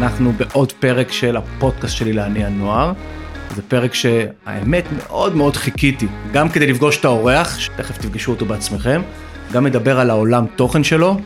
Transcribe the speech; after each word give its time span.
אנחנו 0.00 0.32
בעוד 0.32 0.72
פרק 0.72 1.12
של 1.12 1.36
הפודקאסט 1.36 1.96
שלי 1.96 2.12
להניע 2.12 2.48
נוער. 2.48 2.92
זה 3.56 3.62
פרק 3.62 3.94
שהאמת 3.94 4.84
מאוד 4.96 5.36
מאוד 5.36 5.56
חיכיתי, 5.56 6.06
גם 6.32 6.48
כדי 6.48 6.66
לפגוש 6.66 7.00
את 7.00 7.04
האורח, 7.04 7.58
שתכף 7.58 7.98
תפגשו 7.98 8.30
אותו 8.30 8.46
בעצמכם, 8.46 9.02
גם 9.52 9.64
מדבר 9.64 10.00
על 10.00 10.10
העולם 10.10 10.46
תוכן 10.56 10.84
שלו, 10.84 11.16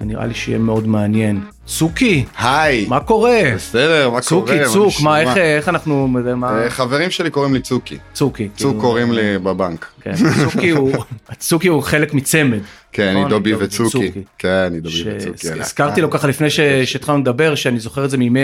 ונראה 0.00 0.26
לי 0.26 0.34
שיהיה 0.34 0.58
מאוד 0.58 0.86
מעניין. 0.88 1.40
צוקי, 1.66 2.24
היי, 2.38 2.86
מה 2.88 3.00
קורה? 3.00 3.40
בסדר, 3.54 4.10
מה 4.10 4.20
צוקי, 4.20 4.52
קורה? 4.52 4.68
צוק, 4.72 4.86
נשמע? 4.86 5.10
מה, 5.10 5.20
איך, 5.20 5.36
איך 5.36 5.68
אנחנו, 5.68 6.08
מה, 6.08 6.62
אה, 6.62 6.70
חברים 6.70 7.10
שלי 7.10 7.30
קוראים 7.30 7.54
לי 7.54 7.60
צוקי. 7.60 7.98
צוקי. 8.14 8.48
צוק 8.48 8.56
כאילו, 8.70 8.80
קוראים 8.80 9.12
לי 9.12 9.38
בבנק. 9.38 9.86
כן, 10.00 10.12
צוקי 10.44 10.70
הוא, 10.70 10.92
צוקי 11.38 11.68
הוא 11.68 11.82
חלק 11.82 12.14
מצמד. 12.14 12.58
כן, 12.92 13.10
נכון? 13.10 13.22
אני 13.22 13.30
דובי 13.30 13.52
דובי 13.52 13.64
וצוקי. 13.64 14.10
כן, 14.38 14.48
אני 14.48 14.80
דובי 14.80 15.04
וצוקי. 15.16 15.38
שהזכרתי 15.38 16.00
לו 16.00 16.10
ככה 16.10 16.28
לפני 16.28 16.50
ש- 16.50 16.60
שהתחלנו 16.84 17.18
לדבר, 17.18 17.54
שאני 17.54 17.78
זוכר 17.80 18.04
את 18.04 18.10
זה 18.10 18.16
מימי, 18.18 18.42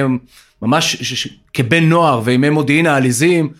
ממש 0.62 1.14
כבן 1.54 1.84
נוער 1.84 2.20
וימי 2.24 2.50
מודיעין 2.50 2.86
העליזים. 2.86 3.50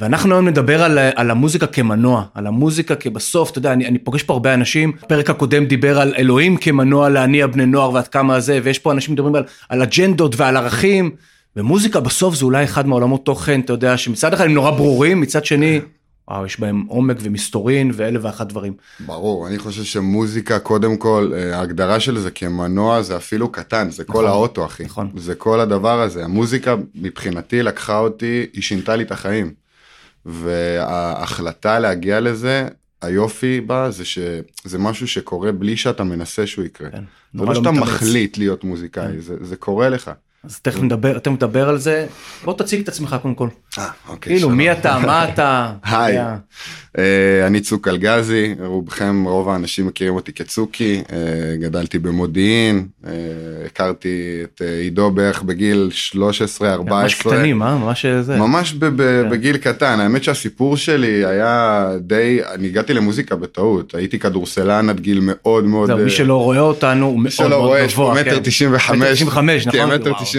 ואנחנו 0.00 0.34
היום 0.34 0.48
נדבר 0.48 0.82
על, 0.82 0.98
על 1.14 1.30
המוזיקה 1.30 1.66
כמנוע, 1.66 2.24
על 2.34 2.46
המוזיקה 2.46 2.94
כבסוף, 2.94 3.50
אתה 3.50 3.58
יודע, 3.58 3.72
אני, 3.72 3.86
אני 3.86 3.98
פוגש 3.98 4.22
פה 4.22 4.32
הרבה 4.32 4.54
אנשים, 4.54 4.92
הפרק 5.02 5.30
הקודם 5.30 5.64
דיבר 5.64 6.00
על 6.00 6.14
אלוהים 6.18 6.56
כמנוע 6.56 7.08
להניע 7.08 7.46
בני 7.46 7.66
נוער 7.66 7.92
ועד 7.92 8.08
כמה 8.08 8.40
זה, 8.40 8.60
ויש 8.64 8.78
פה 8.78 8.92
אנשים 8.92 9.14
מדברים 9.14 9.34
על, 9.34 9.44
על 9.68 9.82
אג'נדות 9.82 10.34
ועל 10.36 10.56
ערכים, 10.56 11.10
ומוזיקה 11.56 12.00
בסוף 12.00 12.34
זה 12.34 12.44
אולי 12.44 12.64
אחד 12.64 12.86
מעולמות 12.86 13.24
תוכן, 13.24 13.60
אתה 13.60 13.72
יודע, 13.72 13.96
שמצד 13.96 14.34
אחד 14.34 14.44
הם 14.44 14.54
נורא 14.54 14.70
ברורים, 14.70 15.20
מצד 15.20 15.44
שני, 15.44 15.80
וואו, 16.30 16.46
יש 16.46 16.60
בהם 16.60 16.84
עומק 16.88 17.16
ומסתורין 17.22 17.90
ואלף 17.94 18.20
ואחת 18.24 18.46
דברים. 18.46 18.72
ברור, 19.06 19.48
אני 19.48 19.58
חושב 19.58 19.84
שמוזיקה, 19.84 20.58
קודם 20.58 20.96
כל, 20.96 21.32
אה, 21.34 21.58
ההגדרה 21.58 22.00
של 22.00 22.18
זה 22.18 22.30
כמנוע 22.30 23.02
זה 23.02 23.16
אפילו 23.16 23.48
קטן, 23.52 23.90
זה 23.90 24.04
כל 24.04 24.12
נכון, 24.12 24.26
האוטו, 24.26 24.66
אחי. 24.66 24.84
נכון. 24.84 25.10
זה 25.16 25.34
כל 25.34 25.60
הדבר 25.60 26.00
הזה. 26.00 26.24
המוזיקה, 26.24 26.76
מבחינתי, 26.94 27.62
לקחה 27.62 27.98
אותי, 27.98 28.46
היא 28.52 28.62
שינתה 28.62 28.96
לי 28.96 29.04
את 29.04 29.12
החיים. 29.12 29.52
וההחלטה 30.26 31.78
להגיע 31.78 32.20
לזה, 32.20 32.68
היופי 33.02 33.60
בה 33.60 33.90
זה 33.90 34.04
שזה 34.04 34.78
משהו 34.78 35.08
שקורה 35.08 35.52
בלי 35.52 35.76
שאתה 35.76 36.04
מנסה 36.04 36.46
שהוא 36.46 36.64
יקרה. 36.64 36.90
כן, 36.90 36.96
זה 36.98 37.04
נורא 37.34 37.48
לא 37.48 37.54
שאתה. 37.54 37.70
מחליט 37.70 38.38
להיות 38.38 38.64
מוזיקאי, 38.64 39.12
כן. 39.12 39.20
זה, 39.20 39.36
זה 39.40 39.56
קורה 39.56 39.88
לך. 39.88 40.10
אז 40.44 40.60
תכף 40.60 40.82
נדבר, 40.82 41.18
תכף 41.18 41.32
נדבר 41.32 41.68
על 41.68 41.78
זה. 41.78 42.06
בוא 42.44 42.54
תציג 42.54 42.80
את 42.80 42.88
עצמך 42.88 43.16
קודם 43.22 43.34
כל. 43.34 43.48
אה, 43.78 43.88
אוקיי. 44.08 44.32
כאילו. 44.32 44.50
מי 44.50 44.72
אתה, 44.72 44.98
מה 44.98 45.28
אתה? 45.28 45.72
היי. 45.84 46.18
אה, 46.98 47.46
אני 47.46 47.60
צוק 47.60 47.88
אלגזי, 47.88 48.54
רובכם, 48.60 49.24
רוב 49.24 49.48
האנשים 49.48 49.86
מכירים 49.86 50.14
אותי 50.14 50.32
כצוקי, 50.32 51.02
אה, 51.12 51.18
גדלתי 51.60 51.98
במודיעין, 51.98 52.86
אה, 53.06 53.12
הכרתי 53.66 54.40
את 54.42 54.62
עידו 54.80 55.10
בערך 55.10 55.42
בגיל 55.42 55.90
13-14. 55.92 56.62
ממש 56.84 57.14
קטנים, 57.14 57.62
אה? 57.62 57.76
ממש 57.76 58.06
זה. 58.06 58.36
ממש 58.36 58.74
כן. 58.80 58.96
בגיל 59.30 59.56
קטן, 59.56 60.00
האמת 60.00 60.24
שהסיפור 60.24 60.76
שלי 60.76 61.24
היה 61.26 61.90
די, 62.00 62.40
אני 62.54 62.66
הגעתי 62.66 62.94
למוזיקה 62.94 63.36
בטעות, 63.36 63.94
הייתי 63.94 64.18
כדורסלן 64.18 64.88
עד 64.88 65.00
גיל 65.00 65.20
מאוד 65.22 65.64
מאוד... 65.64 65.94
מי 65.94 66.10
שלא 66.10 66.42
רואה 66.42 66.60
אותנו 66.60 67.06
הוא 67.06 67.14
מי 67.14 67.22
מאוד 67.22 67.32
שלא 67.32 67.48
מאוד 67.48 67.60
רואה, 67.60 67.80
יש 67.80 67.94
פה 67.94 68.02
גבוה. 68.02 68.22
מטר 68.22 68.36
כן. 68.36 68.42
תשעים 68.42 68.70
וחמש, 68.74 68.98
מטר 68.98 69.14
95, 69.14 69.66
נכון? 69.66 69.90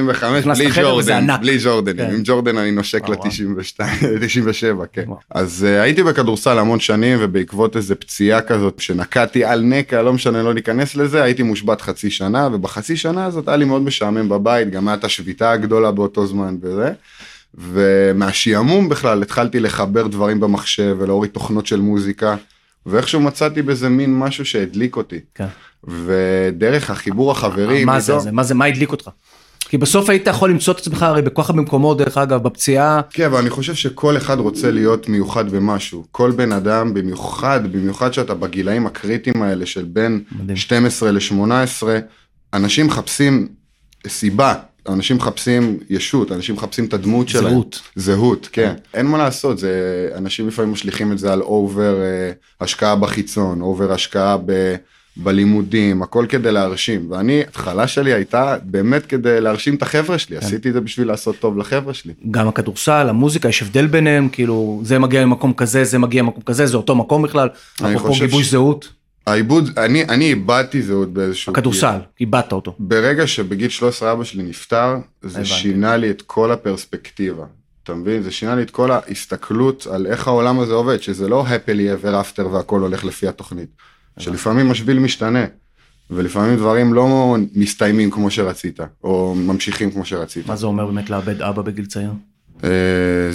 כן, 0.05 0.11
מטר 0.11 0.22
וואו. 0.22 0.25
תשעים 0.25 0.36
וחמש, 0.36 0.45
נכנס 0.45 0.58
בלי 0.58 0.67
לחדר 0.67 0.95
וזה 0.95 1.11
ג'ורדן. 1.11 1.42
בלי 1.42 1.58
ג'ורדנים, 1.64 2.05
כן. 2.08 2.14
עם 2.14 2.22
ג'ורדן 2.23 2.58
אני 2.58 2.72
נושק 2.72 3.03
וואו, 3.03 3.19
וואו. 3.19 3.28
ל-92, 3.28 4.19
97, 4.22 4.86
כן. 4.94 5.05
אז 5.31 5.66
אה, 5.69 5.81
הייתי 5.81 6.03
בכדורסל 6.03 6.59
המון 6.59 6.80
שנים, 6.80 7.17
ובעקבות 7.22 7.75
איזה 7.75 7.95
פציעה 7.95 8.42
כזאת 8.42 8.80
שנקעתי 8.80 9.45
על 9.45 9.61
נקע, 9.61 10.02
לא 10.02 10.14
משנה, 10.14 10.44
לא 10.44 10.53
ניכנס 10.53 10.95
לזה, 10.95 11.23
הייתי 11.23 11.44
מושבת 11.44 11.81
חצי 11.81 12.09
שנה, 12.09 12.50
ובחצי 12.52 12.97
שנה 12.97 13.25
הזאת 13.25 13.47
היה 13.47 13.58
לי 13.58 13.66
מאוד 13.66 13.81
משעמם 13.81 14.30
בבית, 14.30 14.70
גם 14.70 14.88
הייתה 14.88 15.08
השביתה 15.08 15.52
הגדולה 15.52 15.92
באותו 15.92 16.27
זמן 16.27 16.58
וזה. 16.61 16.92
ומהשעמום 17.53 18.89
בכלל 18.89 19.22
התחלתי 19.22 19.59
לחבר 19.59 20.08
דברים 20.08 20.39
במחשב 20.39 20.95
ולהוריד 20.99 21.31
תוכנות 21.31 21.67
של 21.67 21.80
מוזיקה, 21.80 22.36
ואיכשהו 22.86 23.20
מצאתי 23.20 23.61
בזה 23.61 23.89
מין 23.89 24.20
משהו 24.20 24.45
שהדליק 24.45 24.95
אותי. 24.95 25.20
כן. 25.36 25.45
ודרך 25.83 26.89
החיבור 26.89 27.31
החברים, 27.31 27.87
מה 27.87 27.99
זה, 27.99 28.20
זה, 28.20 28.31
מה 28.31 28.43
זה, 28.43 28.55
מה 28.55 28.66
הדליק 28.66 28.92
אותך? 28.92 29.10
כי 29.69 29.77
בסוף 29.77 30.09
היית 30.09 30.27
יכול 30.27 30.49
למצוא 30.49 30.73
את 30.73 30.80
עצמך 30.80 31.03
הרי 31.03 31.21
בכל 31.21 31.43
כך 31.43 31.49
הרבה 31.49 31.61
מקומות, 31.61 31.97
דרך 31.97 32.17
אגב, 32.17 32.43
בפציעה. 32.43 33.02
כן, 33.09 33.25
אבל 33.25 33.37
אני 33.39 33.49
חושב 33.49 33.75
שכל 33.75 34.17
אחד 34.17 34.39
רוצה 34.39 34.71
להיות 34.71 35.09
מיוחד 35.09 35.49
במשהו. 35.49 36.05
כל 36.11 36.31
בן 36.31 36.52
אדם, 36.52 36.93
במיוחד, 36.93 37.59
במיוחד 37.71 38.13
שאתה 38.13 38.33
בגילאים 38.33 38.87
הקריטיים 38.87 39.41
האלה 39.41 39.65
של 39.65 39.85
בין 39.85 40.23
מדהים. 40.31 40.57
12 40.57 41.11
ל-18, 41.11 41.83
אנשים 42.53 42.87
מחפשים 42.87 43.47
סיבה, 44.07 44.53
אנשים 44.89 45.17
מחפשים 45.17 45.77
ישות, 45.89 46.31
אנשים 46.31 46.55
מחפשים 46.55 46.86
את 46.86 46.93
הדמות 46.93 47.30
שלהם. 47.30 47.53
זהות. 47.53 47.81
זהות, 47.95 48.49
כן. 48.51 48.73
אין 48.93 49.05
מה 49.05 49.17
לעשות, 49.17 49.57
זה, 49.57 50.09
אנשים 50.15 50.47
לפעמים 50.47 50.71
משליכים 50.71 51.11
את 51.11 51.19
זה 51.19 51.33
על 51.33 51.41
אובר 51.41 52.01
אה, 52.01 52.31
השקעה 52.61 52.95
בחיצון, 52.95 53.61
אובר 53.61 53.93
השקעה 53.93 54.37
ב... 54.45 54.75
בלימודים, 55.23 56.02
הכל 56.02 56.25
כדי 56.30 56.52
להרשים, 56.52 57.11
ואני, 57.11 57.41
התחלה 57.41 57.87
שלי 57.87 58.13
הייתה 58.13 58.57
באמת 58.63 59.05
כדי 59.05 59.41
להרשים 59.41 59.75
את 59.75 59.81
החבר'ה 59.81 60.05
כן. 60.05 60.17
שלי, 60.17 60.37
עשיתי 60.37 60.69
את 60.69 60.73
זה 60.73 60.81
בשביל 60.81 61.07
לעשות 61.07 61.35
טוב 61.39 61.57
לחבר'ה 61.57 61.93
שלי. 61.93 62.13
גם 62.31 62.47
הכדורסל, 62.47 63.09
המוזיקה, 63.09 63.49
יש 63.49 63.61
הבדל 63.61 63.87
ביניהם, 63.87 64.30
כאילו, 64.30 64.81
זה 64.83 64.99
מגיע 64.99 65.25
ממקום 65.25 65.53
כזה, 65.53 65.83
זה 65.83 65.97
מגיע 65.97 66.23
ממקום 66.23 66.43
כזה, 66.43 66.65
זה 66.65 66.77
אותו 66.77 66.95
מקום 66.95 67.21
בכלל. 67.21 67.49
אני 67.81 67.95
אפרופו 67.95 68.19
גיבוש 68.19 68.45
ש- 68.45 68.52
זהות, 68.52 68.93
העיבוד, 69.27 69.69
אני, 69.77 70.03
אני 70.03 70.25
איבדתי 70.25 70.81
זהות 70.81 71.13
באיזשהו... 71.13 71.53
הכדורסל, 71.53 71.99
איבדת 72.19 72.51
אותו. 72.51 72.75
ברגע 72.80 73.27
שבגיל 73.27 73.69
13 73.69 74.11
אבא 74.11 74.23
שלי 74.23 74.43
נפטר, 74.43 74.95
זה 75.21 75.30
הבנתי. 75.39 75.49
שינה 75.49 75.97
לי 75.97 76.09
את 76.09 76.21
כל 76.21 76.51
הפרספקטיבה. 76.51 77.45
אתה 77.83 77.93
מבין? 77.93 78.23
זה 78.23 78.31
שינה 78.31 78.55
לי 78.55 78.61
את 78.61 78.69
כל 78.69 78.91
ההסתכלות 78.91 79.87
על 79.91 80.07
איך 80.07 80.27
העולם 80.27 80.59
הזה 80.59 80.73
עובד, 80.73 81.01
שזה 81.01 81.27
לא 81.27 81.45
happily 81.47 82.03
ever 82.03 82.07
after 82.07 82.41
והכל 82.47 82.81
הולך 82.81 83.05
לפי 83.05 83.27
התוכנית. 83.27 83.69
שלפעמים 84.19 84.71
השביל 84.71 84.99
משתנה, 84.99 85.45
ולפעמים 86.11 86.57
דברים 86.57 86.93
לא 86.93 87.35
מסתיימים 87.55 88.11
כמו 88.11 88.31
שרצית, 88.31 88.80
או 89.03 89.35
ממשיכים 89.35 89.91
כמו 89.91 90.05
שרצית. 90.05 90.47
מה 90.47 90.55
זה 90.55 90.65
אומר 90.65 90.85
באמת 90.85 91.09
לאבד 91.09 91.41
אבא 91.41 91.61
בגיל 91.61 91.85
צעיר? 91.85 92.11
אה, 92.63 92.69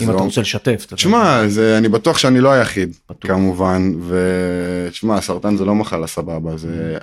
אם 0.03 0.11
אתה 0.11 0.19
רוצה 0.19 0.41
לשתף. 0.41 0.87
תשמע, 0.95 1.43
אני 1.79 1.89
בטוח 1.89 2.19
שאני 2.19 2.41
לא 2.41 2.53
היחיד. 2.53 2.97
כמובן, 3.21 3.93
ותשמע, 4.09 5.21
סרטן 5.21 5.57
זה 5.57 5.65
לא 5.65 5.75
מחלה 5.75 6.07
סבבה, 6.07 6.53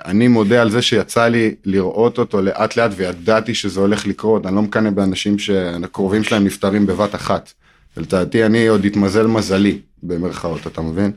אני 0.04 0.28
מודה 0.28 0.62
על 0.62 0.70
זה 0.70 0.82
שיצא 0.82 1.28
לי 1.28 1.54
לראות 1.64 2.18
אותו 2.18 2.42
לאט 2.42 2.76
לאט 2.76 2.90
וידעתי 2.96 3.54
שזה 3.54 3.80
הולך 3.80 4.06
לקרות, 4.06 4.46
אני 4.46 4.56
לא 4.56 4.62
מקנא 4.62 4.90
באנשים 4.90 5.38
שהקרובים 5.38 6.24
שלהם 6.24 6.44
נפטרים 6.44 6.86
בבת 6.86 7.14
אחת. 7.14 7.52
לדעתי 7.96 8.46
אני 8.46 8.66
עוד 8.66 8.84
התמזל 8.84 9.26
מזלי, 9.26 9.78
במרכאות, 10.02 10.66
אתה 10.66 10.80
מבין? 10.80 11.10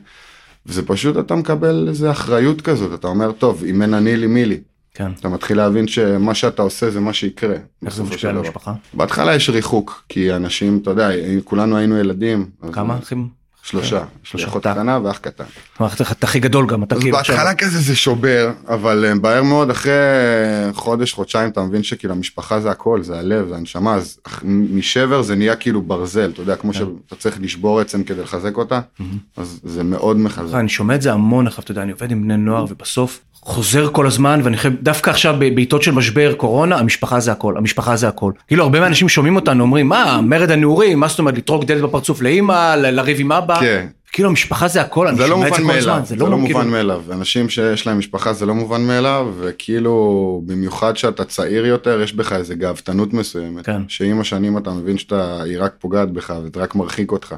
וזה 0.66 0.86
פשוט, 0.86 1.18
אתה 1.18 1.34
מקבל 1.34 1.86
איזה 1.88 2.10
אחריות 2.10 2.60
כזאת, 2.60 2.94
אתה 2.94 3.06
אומר, 3.08 3.32
טוב, 3.32 3.64
אם 3.66 3.82
אין 3.82 3.94
אני 3.94 4.16
לי, 4.16 4.26
מי 4.26 4.44
לי? 4.44 4.60
כן. 4.94 5.10
אתה 5.20 5.28
מתחיל 5.28 5.56
להבין 5.56 5.88
שמה 5.88 6.34
שאתה 6.34 6.62
עושה 6.62 6.90
זה 6.90 7.00
מה 7.00 7.12
שיקרה. 7.12 7.56
איך 7.86 7.94
זה 7.96 8.02
משפיע 8.02 8.30
על. 8.30 8.36
המשפחה? 8.38 8.72
בהתחלה 8.94 9.34
יש 9.34 9.50
ריחוק, 9.50 10.04
כי 10.08 10.32
אנשים, 10.32 10.78
אתה 10.82 10.90
יודע, 10.90 11.08
כולנו 11.44 11.76
היינו 11.76 11.98
ילדים. 11.98 12.46
אז- 12.62 12.70
כמה 12.74 12.98
אחים? 12.98 13.28
שלושה. 13.66 14.04
שלושה. 14.22 14.44
יש 14.44 14.50
אחות 14.50 14.66
קטנה 14.66 14.98
ואח 15.04 15.18
קטן. 15.18 15.44
אתה 15.76 16.26
הכי 16.26 16.40
גדול 16.40 16.66
גם, 16.66 16.82
אתה 16.82 16.94
אז 16.94 17.00
כאילו 17.00 17.16
בהתחלה 17.16 17.54
כזה 17.54 17.78
זה 17.80 17.96
שובר, 17.96 18.50
אבל 18.68 19.04
אה, 19.08 19.14
מהר 19.14 19.42
מאוד 19.42 19.70
אחרי 19.70 19.92
חודש, 20.72 21.12
חודשיים, 21.12 21.50
אתה 21.50 21.62
מבין 21.62 21.82
שכאילו 21.82 22.14
המשפחה 22.14 22.60
זה 22.60 22.70
הכל, 22.70 23.02
זה 23.02 23.18
הלב, 23.18 23.48
זה 23.48 23.56
הנשמה, 23.56 23.94
אז 23.94 24.18
משבר 24.44 25.22
זה 25.22 25.36
נהיה 25.36 25.56
כאילו 25.56 25.82
ברזל, 25.82 26.30
אתה 26.30 26.42
יודע, 26.42 26.56
כמו 26.56 26.72
כן. 26.72 26.78
שאתה 26.78 27.16
צריך 27.16 27.40
לשבור 27.40 27.80
עצם 27.80 28.02
כדי 28.02 28.22
לחזק 28.22 28.56
אותה, 28.56 28.80
אז 29.36 29.60
זה 29.64 29.84
מאוד 29.84 30.16
מחזק. 30.16 30.54
אני 30.54 30.68
שומע 30.68 30.94
את 30.94 31.02
זה 31.02 31.12
המון 31.12 31.46
עכשיו, 31.46 31.64
אתה 31.64 31.72
יודע, 31.72 31.82
אני 31.82 31.92
עובד 31.92 32.10
עם 32.10 32.22
בני 32.22 32.36
נוער 32.36 32.64
ובסוף 32.68 33.20
חוזר 33.46 33.88
כל 33.92 34.06
הזמן 34.06 34.40
ואני 34.44 34.56
חושב, 34.56 34.72
דווקא 34.82 35.10
עכשיו 35.10 35.36
בעיתות 35.38 35.82
של 35.82 35.92
משבר 35.92 36.34
קורונה, 36.34 36.76
המשפחה 36.78 37.20
זה 37.20 37.32
הכל, 37.32 37.56
המשפחה 37.56 37.96
זה 37.96 38.08
הכל. 38.08 38.32
כאילו 38.48 38.62
הרבה 38.62 38.80
מהאנשים 38.80 39.08
שומעים 39.08 39.36
אותנו 39.36 39.62
אומרים, 39.62 39.88
מה, 39.88 40.20
מרד 40.22 40.50
הנעורים, 40.50 41.00
מה 41.00 41.08
זאת 41.08 41.18
אומרת, 41.18 41.38
לטרוק 41.38 41.64
דלת 41.64 41.82
בפרצוף 41.82 42.22
לאימא, 42.22 42.74
לריב 42.74 43.16
עם 43.20 43.32
אבא, 43.32 43.60
כן. 43.60 43.86
כאילו 44.12 44.28
המשפחה 44.28 44.68
זה 44.68 44.80
הכל, 44.80 45.08
אני 45.08 45.18
לא 45.18 45.26
שומע 45.26 45.48
את 45.48 45.54
זה 45.54 45.62
כל 45.62 45.70
הזמן, 45.70 46.00
זה 46.04 46.16
לא 46.16 46.24
כאילו- 46.24 46.38
מובן 46.38 46.68
מאליו, 46.68 47.02
אנשים 47.12 47.48
שיש 47.48 47.86
להם 47.86 47.98
משפחה 47.98 48.32
זה 48.32 48.46
לא 48.46 48.54
מובן 48.54 48.86
מאליו, 48.86 49.34
וכאילו 49.40 50.42
במיוחד 50.46 50.96
שאתה 50.96 51.24
צעיר 51.24 51.66
יותר, 51.66 52.00
יש 52.00 52.14
בך 52.14 52.32
איזה 52.32 52.54
גאוותנות 52.54 53.12
מסוימת, 53.12 53.66
כן. 53.66 53.82
שעם 53.88 54.20
השנים 54.20 54.58
אתה 54.58 54.70
מבין 54.70 54.98
שאתה, 54.98 55.42
היא 55.42 55.56
רק 55.60 55.74
פוגעת 55.78 56.10
בך 56.10 56.34
וזה 56.42 56.50
רק 56.56 56.74
מרחיק 56.74 57.12
אותך. 57.12 57.34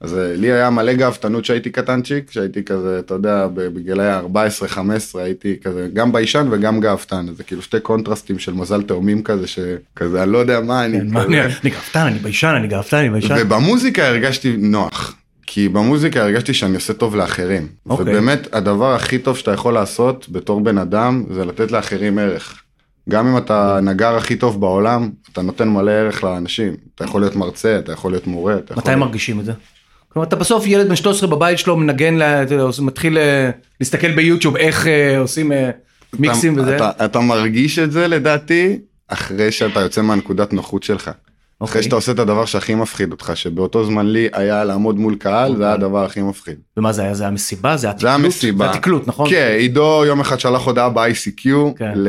אז 0.00 0.18
אה, 0.18 0.36
לי 0.36 0.52
היה 0.52 0.70
מלא 0.70 0.92
גאוותנות 0.92 1.44
שהייתי 1.44 1.70
קטנצ'יק, 1.70 2.30
שהייתי 2.30 2.64
כזה, 2.64 2.98
אתה 2.98 3.14
יודע, 3.14 3.46
בגילאי 3.54 4.20
14-15 5.14 5.18
הייתי 5.18 5.56
כזה 5.64 5.88
גם 5.92 6.12
ביישן 6.12 6.48
וגם 6.50 6.80
גאוותן, 6.80 7.26
זה 7.36 7.44
כאילו 7.44 7.62
שתי 7.62 7.80
קונטרסטים 7.80 8.38
של 8.38 8.54
מזל 8.54 8.82
תאומים 8.82 9.22
כזה, 9.22 9.46
שכזה 9.46 10.22
אני 10.22 10.32
לא 10.32 10.38
יודע 10.38 10.60
מה 10.60 10.84
אני, 10.84 11.00
כן, 11.00 11.06
מה 11.10 11.24
כזה. 11.24 11.28
אני 11.28 11.54
אני 11.62 11.70
גאוותן, 11.70 12.00
אני 12.00 12.18
ביישן, 12.18 12.54
אני 12.56 12.68
גאוותן, 12.68 12.96
אני 12.96 13.10
ביישן. 13.10 13.34
ובמוזיקה 13.40 14.08
הרגשתי 14.08 14.56
נוח. 14.56 15.14
כי 15.50 15.68
במוזיקה 15.68 16.22
הרגשתי 16.22 16.54
שאני 16.54 16.74
עושה 16.74 16.92
טוב 16.92 17.16
לאחרים. 17.16 17.66
אוקיי. 17.86 18.02
ובאמת 18.02 18.54
הדבר 18.54 18.94
הכי 18.94 19.18
טוב 19.18 19.36
שאתה 19.36 19.52
יכול 19.52 19.74
לעשות 19.74 20.26
בתור 20.28 20.60
בן 20.60 20.78
אדם 20.78 21.24
זה 21.30 21.44
לתת 21.44 21.72
לאחרים 21.72 22.18
ערך. 22.18 22.62
גם 23.08 23.26
אם 23.26 23.36
אתה 23.36 23.78
נגר 23.82 24.16
הכי 24.16 24.36
טוב 24.36 24.60
בעולם, 24.60 25.10
אתה 25.32 25.42
נותן 25.42 25.68
מלא 25.68 25.90
ערך 25.90 26.24
לאנשים. 26.24 26.76
אתה 26.94 27.04
יכול 27.04 27.20
להיות 27.20 27.36
מרצה, 27.36 27.78
אתה 27.78 27.92
יכול 27.92 28.12
להיות 28.12 28.26
מורה. 28.26 28.56
מתי 28.56 28.88
להיות... 28.88 29.00
מרגישים 29.00 29.40
את 29.40 29.44
זה? 29.44 29.52
כלומר, 30.18 30.28
אתה 30.28 30.36
בסוף 30.36 30.66
ילד 30.66 30.88
בן 30.88 30.96
13 30.96 31.28
בבית 31.28 31.58
שלו 31.58 31.76
מנגן, 31.76 32.18
מתחיל 32.82 33.18
אה, 33.18 33.50
להסתכל 33.80 34.12
ביוטיוב 34.12 34.56
איך 34.56 34.86
אה, 34.86 35.18
עושים 35.18 35.52
אה, 35.52 35.70
מיקסים 36.18 36.54
אתה, 36.54 36.62
וזה. 36.62 36.76
אתה, 36.76 37.04
אתה 37.04 37.20
מרגיש 37.20 37.78
את 37.78 37.92
זה 37.92 38.08
לדעתי, 38.08 38.78
אחרי 39.08 39.52
שאתה 39.52 39.80
יוצא 39.80 40.02
מהנקודת 40.02 40.52
נוחות 40.52 40.82
שלך. 40.82 41.10
אוקיי. 41.60 41.70
אחרי 41.70 41.82
שאתה 41.82 41.96
עושה 41.96 42.12
את 42.12 42.18
הדבר 42.18 42.44
שהכי 42.44 42.74
מפחיד 42.74 43.12
אותך, 43.12 43.32
שבאותו 43.34 43.84
זמן 43.84 44.06
לי 44.06 44.28
היה 44.32 44.64
לעמוד 44.64 44.98
מול 44.98 45.14
קהל, 45.14 45.56
זה 45.56 45.64
היה 45.64 45.72
הדבר 45.72 46.04
הכי 46.04 46.22
מפחיד. 46.22 46.56
ומה 46.76 46.92
זה 46.92 47.02
היה? 47.02 47.14
זה 47.14 47.22
היה 47.22 47.30
מסיבה? 47.30 47.76
זה 47.76 47.86
היה 47.86 47.96
זה 47.98 48.06
היה 48.06 48.16
תקלוט? 48.16 48.28
מסיבה. 48.28 48.64
זה 48.64 48.70
היה 48.70 48.80
תקלוט, 48.80 49.08
נכון? 49.08 49.30
כן, 49.30 49.54
עידו 49.58 50.02
יום 50.06 50.20
אחד 50.20 50.40
שלח 50.40 50.66
הודעה 50.66 50.88
ב-ICQ 50.88 51.48
כן, 51.78 51.92
ל-. 51.94 52.08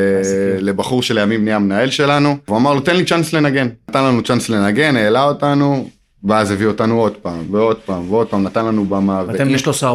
לבחור 0.59 1.03
שלימים 1.03 1.43
נהיה 1.43 1.55
המנהל 1.55 1.89
שלנו, 1.89 2.37
והוא 2.47 2.57
אמר 2.57 2.73
לו 2.73 2.81
תן 2.81 2.95
לי 2.95 3.05
צ'אנס 3.05 3.33
לנגן. 3.33 3.67
נתן 3.89 4.03
לנו 4.03 4.23
צ'אנס 4.23 4.49
לנגן, 4.49 4.95
העלה 4.95 5.23
אותנו, 5.23 5.89
ואז 6.23 6.51
הביא 6.51 6.67
אותנו 6.67 6.99
עוד 7.01 7.13
פעם, 7.17 7.45
ועוד 7.51 7.77
פעם, 7.85 8.11
ועוד 8.11 8.27
פעם, 8.27 8.43
נתן 8.43 8.65
לנו 8.65 8.85
במה. 8.85 9.23
ואתם 9.27 9.43
בני 9.45 9.55
13-14. 9.57 9.85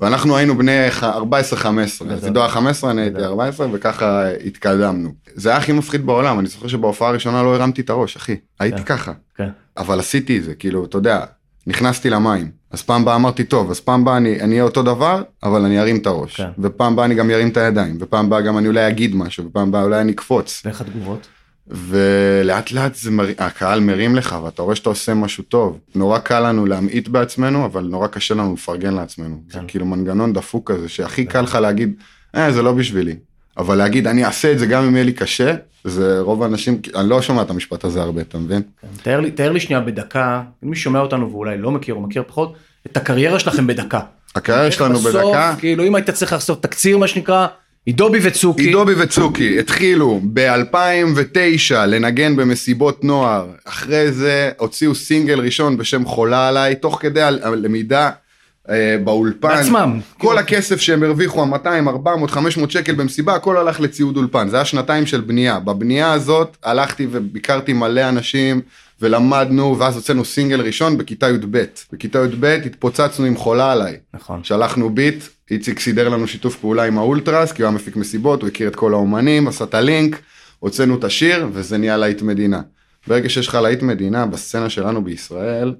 ואנחנו 0.00 0.36
היינו 0.36 0.58
בני 0.58 0.90
ח- 0.90 1.02
14-15, 1.04 1.06
אז. 2.10 2.24
עידו 2.24 2.40
היה 2.40 2.48
15, 2.48 2.90
אני 2.90 3.02
הייתי 3.02 3.20
14, 3.24 3.66
וככה 3.72 4.24
התקדמנו. 4.46 5.10
זה 5.34 5.48
היה 5.48 5.58
הכי 5.58 5.72
מפחיד 5.72 6.06
בעולם, 6.06 6.38
אני 6.38 6.48
זוכר 6.48 6.68
שבהופעה 6.68 7.08
הראשונה 7.08 7.42
לא 7.42 7.54
הרמתי 7.54 7.80
את 7.80 7.90
הראש, 7.90 8.16
אחי. 8.16 8.36
הייתי 8.60 8.78
כן. 8.78 8.84
ככה. 8.84 9.12
כן. 9.36 9.48
אבל 9.76 9.98
עשיתי 10.00 10.38
את 10.38 10.44
זה, 10.44 10.54
כאילו, 10.54 10.84
אתה 10.84 10.98
יודע, 10.98 11.20
נכנסתי 11.66 12.10
למים. 12.10 12.50
אז 12.70 12.82
פעם 12.82 13.02
הבאה 13.02 13.14
אמרתי, 13.14 13.44
טוב, 13.44 13.70
אז 13.70 13.80
פעם 13.80 14.00
הבאה 14.02 14.16
אני 14.16 14.40
אהיה 14.42 14.62
אותו 14.62 14.82
דבר, 14.82 15.22
אבל 15.42 15.64
אני 15.64 15.80
ארים 15.80 15.96
את 15.96 16.06
הראש. 16.06 16.36
כן. 16.36 16.48
ופעם 16.58 16.92
הבאה 16.92 17.04
אני 17.04 17.14
גם 17.14 17.30
ארים 17.30 17.48
את 17.48 17.56
הידיים, 17.56 17.96
ופעם 18.00 18.26
הבאה 18.26 18.40
גם 18.40 18.58
אני 18.58 18.68
אולי 18.68 18.88
אגיד 18.88 19.16
משהו, 19.16 19.44
ופעם 19.46 19.68
הבאה 19.68 19.82
אולי 19.82 20.00
אני 20.00 20.12
אקפוץ. 20.12 20.62
ואיך 20.64 20.80
התגובות? 20.80 21.26
ולאט 21.68 22.72
לאט 22.72 22.94
זה 22.94 23.10
מר... 23.10 23.26
הקהל 23.38 23.80
מרים 23.80 24.16
לך, 24.16 24.36
ואתה 24.44 24.62
רואה 24.62 24.76
שאתה 24.76 24.88
עושה 24.88 25.14
משהו 25.14 25.44
טוב. 25.44 25.78
נורא 25.94 26.18
קל 26.18 26.48
לנו 26.48 26.66
להמעיט 26.66 27.08
בעצמנו, 27.08 27.64
אבל 27.64 27.84
נורא 27.84 28.06
קשה 28.06 28.34
לנו 28.34 28.54
לפרגן 28.54 28.94
לעצמנו. 28.94 29.40
זה 29.48 29.58
כן. 29.58 29.64
כאילו 29.68 29.86
מנגנון 29.86 30.32
דפוק 30.32 30.70
כזה, 30.70 30.88
שהכי 30.88 31.24
קל 31.24 31.40
לך 31.40 31.54
להגיד, 31.54 31.94
אה, 32.36 32.52
זה 32.52 32.62
לא 32.62 32.72
בשבילי. 32.72 33.16
אבל 33.58 33.78
להגיד, 33.78 34.06
אני 34.06 34.24
אעשה 34.24 34.52
את 34.52 34.58
זה 34.58 34.66
גם 34.66 34.84
אם 34.84 34.94
יהיה 34.94 35.04
לי 35.04 35.12
קשה, 35.12 35.54
זה 35.84 36.20
רוב 36.20 36.42
האנשים, 36.42 36.80
אני 36.94 37.08
לא 37.08 37.22
שומע 37.22 37.42
את 37.42 37.50
המשפט 37.50 37.84
הזה 37.84 38.02
הרבה, 38.02 38.20
אתה 38.20 38.38
מבין? 38.38 38.62
כן. 38.80 38.88
תאר 39.02 39.20
לי, 39.20 39.30
תאר 39.30 39.52
לי 39.52 39.60
שנייה 39.60 39.80
בדקה, 39.80 40.42
מי 40.62 40.76
שומע 40.76 41.00
אותנו 41.00 41.32
ואולי 41.32 41.58
לא 41.58 41.70
מכיר 41.70 41.94
או 41.94 42.00
מכיר 42.00 42.22
פחות, 42.26 42.54
את 42.86 42.96
הקריירה 42.96 43.38
שלכם 43.38 43.66
בדקה. 43.66 44.00
הקריירה 44.34 44.70
שלנו 44.70 44.98
בסוף, 44.98 45.14
בדקה, 45.14 45.54
כאילו 45.58 45.84
אם 45.84 45.94
היית 45.94 46.10
צריך 46.10 46.32
לעשות 46.32 46.62
תקציר 46.62 46.98
מה 46.98 47.08
שנקרא, 47.08 47.46
עידובי 47.86 48.18
וצוקי. 48.22 48.62
עידובי 48.62 48.94
וצוקי 48.98 49.58
התחילו 49.58 50.20
ב-2009 50.32 51.74
לנגן 51.86 52.36
במסיבות 52.36 53.04
נוער, 53.04 53.46
אחרי 53.64 54.12
זה 54.12 54.50
הוציאו 54.58 54.94
סינגל 54.94 55.40
ראשון 55.40 55.76
בשם 55.76 56.04
חולה 56.04 56.48
עליי, 56.48 56.74
תוך 56.74 56.98
כדי 57.00 57.22
הלמידה 57.22 58.10
אה, 58.70 58.96
באולפן. 59.04 59.48
בעצמם. 59.48 60.00
כל 60.18 60.38
הכסף 60.38 60.80
שהם 60.80 61.02
הרוויחו, 61.02 61.42
ה-200, 61.42 61.88
400, 61.88 62.30
500 62.30 62.70
שקל 62.70 62.94
במסיבה, 62.94 63.34
הכל 63.34 63.56
הלך 63.56 63.80
לציוד 63.80 64.16
אולפן. 64.16 64.48
זה 64.48 64.56
היה 64.56 64.64
שנתיים 64.64 65.06
של 65.06 65.20
בנייה. 65.20 65.60
בבנייה 65.60 66.12
הזאת 66.12 66.56
הלכתי 66.62 67.06
וביקרתי 67.10 67.72
מלא 67.72 68.08
אנשים. 68.08 68.60
ולמדנו, 69.02 69.78
ואז 69.78 69.96
הוצאנו 69.96 70.24
סינגל 70.24 70.60
ראשון 70.60 70.98
בכיתה 70.98 71.28
י"ב. 71.28 71.64
בכיתה 71.92 72.18
י"ב 72.18 72.44
התפוצצנו 72.44 73.26
עם 73.26 73.36
חולה 73.36 73.72
עליי. 73.72 73.96
נכון. 74.14 74.44
שלחנו 74.44 74.90
ביט, 74.90 75.24
איציק 75.50 75.80
סידר 75.80 76.08
לנו 76.08 76.26
שיתוף 76.26 76.56
פעולה 76.56 76.84
עם 76.84 76.98
האולטרס, 76.98 77.52
כי 77.52 77.62
הוא 77.62 77.68
היה 77.68 77.76
מפיק 77.76 77.96
מסיבות, 77.96 78.42
הוא 78.42 78.48
הכיר 78.48 78.68
את 78.68 78.76
כל 78.76 78.92
האומנים, 78.92 79.48
עשה 79.48 79.64
את 79.64 79.74
הלינק, 79.74 80.20
הוצאנו 80.58 80.98
את 80.98 81.04
השיר, 81.04 81.48
וזה 81.52 81.78
נהיה 81.78 81.96
להיט 81.96 82.22
מדינה. 82.22 82.60
ברגע 83.06 83.28
שיש 83.28 83.48
לך 83.48 83.54
להיט 83.54 83.82
מדינה, 83.82 84.26
בסצנה 84.26 84.70
שלנו 84.70 85.04
בישראל, 85.04 85.74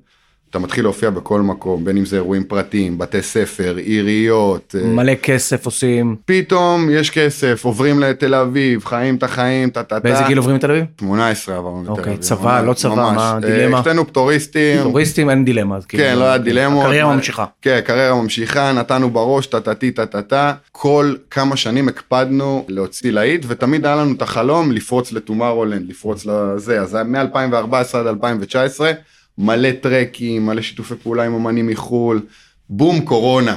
אתה 0.54 0.62
מתחיל 0.62 0.84
להופיע 0.84 1.10
בכל 1.10 1.40
מקום, 1.40 1.84
בין 1.84 1.96
אם 1.96 2.04
זה 2.04 2.16
אירועים 2.16 2.44
פרטיים, 2.44 2.98
בתי 2.98 3.22
ספר, 3.22 3.76
עיריות, 3.76 4.74
אה, 4.78 4.86
מלא 4.86 5.14
כסף 5.14 5.66
עושים. 5.66 6.16
פתאום 6.24 6.88
יש 6.90 7.10
כסף, 7.10 7.64
עוברים 7.64 8.00
לתל 8.00 8.34
אביב, 8.34 8.84
חיים 8.84 9.16
את 9.16 9.22
החיים, 9.22 9.70
טה 9.70 9.82
טה 9.82 9.94
טה. 9.94 10.00
באיזה 10.00 10.22
גיל 10.28 10.38
עוברים 10.38 10.56
לתל 10.56 10.70
אביב? 10.70 10.84
18 11.00 11.56
עברנו 11.56 11.82
לתל 11.82 11.90
אוקיי, 11.90 12.04
אביב. 12.12 12.20
צבא, 12.20 12.58
ממש, 12.58 12.68
לא 12.68 12.72
צבא. 12.72 12.94
מה 12.94 13.16
אה, 13.18 13.36
הדילמה? 13.36 13.80
שנינו 13.80 14.06
פטוריסטים. 14.06 14.82
פטוריסטים 14.82 15.30
אין 15.30 15.44
דילמה. 15.44 15.76
אז 15.76 15.86
כאילו, 15.86 16.04
כן, 16.04 16.18
לא 16.18 16.24
היה 16.24 16.36
אוקיי. 16.36 16.52
דילמות. 16.52 16.84
הקריירה 16.84 17.14
ממשיכה. 17.14 17.44
כן, 17.62 17.76
הקריירה 17.78 18.22
ממשיכה, 18.22 18.72
נתנו 18.72 19.10
בראש, 19.10 19.46
טה-טה-טי, 19.46 19.90
טה-טה-טה. 19.90 20.52
כל 20.72 21.14
כמה 21.30 21.56
שנים 21.56 21.88
הקפדנו 21.88 22.64
להוציא 22.68 23.12
להיט, 23.12 23.44
ותמיד 23.48 23.86
היה 23.86 23.96
לנו 23.96 24.14
את 24.14 24.22
החלום 24.22 24.72
לפרוץ 24.72 25.12
לטומארולנד, 25.12 25.90
לפרוץ 25.90 26.26
לזה. 26.26 26.80
אז 26.80 26.90
זה 26.90 26.96
היה 26.96 27.04
מ-2014 27.04 27.96
עד 27.96 28.06
2019, 28.06 28.92
מלא 29.38 29.68
tracks, 29.80 30.46
מלא 30.46 30.62
שיתופי 30.62 30.94
פעולה 31.02 31.24
עם 31.24 31.34
אמנים 31.34 31.66
מחו"ל, 31.66 32.20
בום 32.68 33.00
קורונה. 33.00 33.56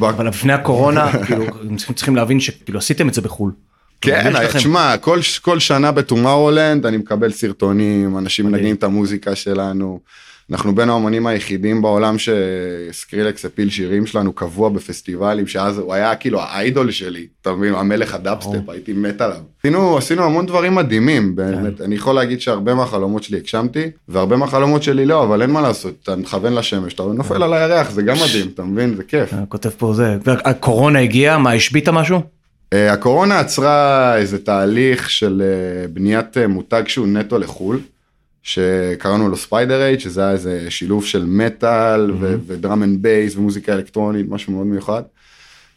אבל 0.00 0.28
לפני 0.28 0.52
הקורונה, 0.52 1.12
כאילו, 1.26 1.44
הם 1.60 1.76
צריכים- 1.76 2.16
להבין 2.16 2.40
שכאילו 2.40 2.78
עשיתם 2.78 3.08
את 3.08 3.14
זה 3.14 3.20
בחו"ל. 3.20 3.52
כן, 4.00 4.32
תשמע, 4.52 4.96
כל, 4.96 5.18
כל 5.42 5.58
שנה 5.58 5.92
בטומארולנד 5.92 6.86
אני 6.86 6.96
מקבל 6.96 7.32
סרטונים, 7.32 8.18
אנשים. 8.18 8.46
מנגנים 8.46 8.74
את 8.74 8.84
המוזיקה 8.84 9.34
שלנו. 9.36 10.00
אנחנו 10.52 10.74
בין 10.74 10.90
האמנים 10.90 11.26
היחידים 11.26 11.82
בעולם 11.82 12.16
שסקרילקס 12.18 13.44
הפיל 13.44 13.70
שירים 13.70 14.06
שלנו 14.06 14.32
קבוע 14.32 14.68
בפסטיבלים, 14.68 15.46
שאז 15.46 15.78
הוא 15.78 15.94
היה 15.94 16.14
כאילו 16.14 16.40
ה-idol 16.40 16.90
שלי, 16.90 17.26
אתה 17.42 17.52
מבין, 17.52 17.74
המלך 17.74 18.14
הדאבסטפ. 18.14 18.68
הייתי 18.68 18.92
מת 18.92 19.20
עליו. 19.20 19.36
עשינו, 19.60 19.98
עשינו 19.98 20.24
המון 20.24 20.46
דברים 20.46 20.74
מדהימים, 20.74 21.36
באמת, 21.36 21.80
אני 21.80 21.94
יכול 21.94 22.14
להגיד 22.14 22.40
שהרבה 22.40 22.74
מהחלומות 22.74 23.22
שלי 23.22 23.36
הגשמתי, 23.36 23.90
והרבה 24.08 24.36
מהחלומות 24.36 24.82
שלי 24.82 25.06
לא, 25.06 25.24
אבל 25.24 25.42
אין 25.42 25.50
מה 25.50 25.60
לעשות, 25.60 25.94
אתה 26.02 26.16
מכוון 26.16 26.54
לשמש, 26.54 26.94
אתה 26.94 27.02
נופל 27.02 27.42
על 27.42 27.52
הירח, 27.52 27.90
זה 27.90 28.02
גם 28.02 28.16
מדהים, 28.16 28.50
אתה 28.54 28.62
מבין, 28.62 28.94
זה 28.96 29.02
כיף. 29.02 29.34
אה, 29.34 29.38
כותב 29.48 29.70
פה 29.70 29.92
זה, 29.94 30.16
הקורונה 30.26 30.98
הגיעה, 30.98 31.38
מה 31.38 31.52
השביתה 31.52 31.92
משהו? 31.92 32.20
אה, 32.72 32.92
הקורונה 32.92 33.40
עצרה 33.40 34.16
איזה 34.16 34.38
תהליך 34.38 35.10
של 35.10 35.42
אה, 35.44 35.88
בניית 35.88 36.36
מותג 36.48 36.82
שהוא 36.86 37.06
נטו 37.06 37.38
לחו"ל, 37.38 37.80
שקראנו 38.42 39.28
לו 39.28 39.36
ספיידר 39.36 39.82
אייד, 39.82 40.00
שזה 40.00 40.20
היה 40.20 40.30
איזה 40.30 40.66
שילוב 40.70 41.04
של 41.04 41.24
מטאל 41.24 42.10
ו- 42.20 42.36
ו-drum 42.46 42.82
and 42.82 43.02
bass 43.02 43.36
ומוזיקה 43.36 43.74
אלקטרונית, 43.74 44.26
משהו 44.28 44.52
מאוד 44.52 44.66
מיוחד. 44.66 45.02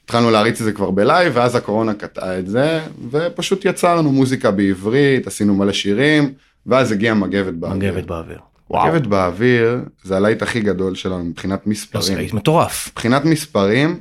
התחלנו 0.06 0.32
להריץ 0.32 0.60
את 0.60 0.66
זה 0.66 0.72
כבר 0.72 0.92
ב-live, 0.92 1.34
ואז 1.36 1.56
הקורונה 1.56 1.94
קטעה 1.94 2.40
את 2.40 2.48
זה, 2.48 2.80
ופשוט 3.12 3.66
יצרנו 3.66 4.12
מוזיקה 4.12 4.52
בעברית, 4.52 5.28
עשינו 5.28 5.56
מלא 5.56 5.74
שירים, 5.74 6.34
ואז 6.66 6.92
הגיעה 6.92 7.14
מגבת 7.14 7.54
באוויר. 7.54 7.92
מגבת 7.92 8.06
באוויר. 8.06 8.40
מגבת 8.70 9.08
באוויר 9.08 9.80
זה 10.04 10.18
הלהיט 10.18 10.42
הכי 10.42 10.60
גדול 10.60 10.96
שלנו 10.96 11.24
מבחינת 11.24 11.68
מספרים. 11.68 12.04
זה 12.04 12.34
מטורף. 12.34 12.90
מבחינת 12.92 13.26
מספרים 13.26 14.00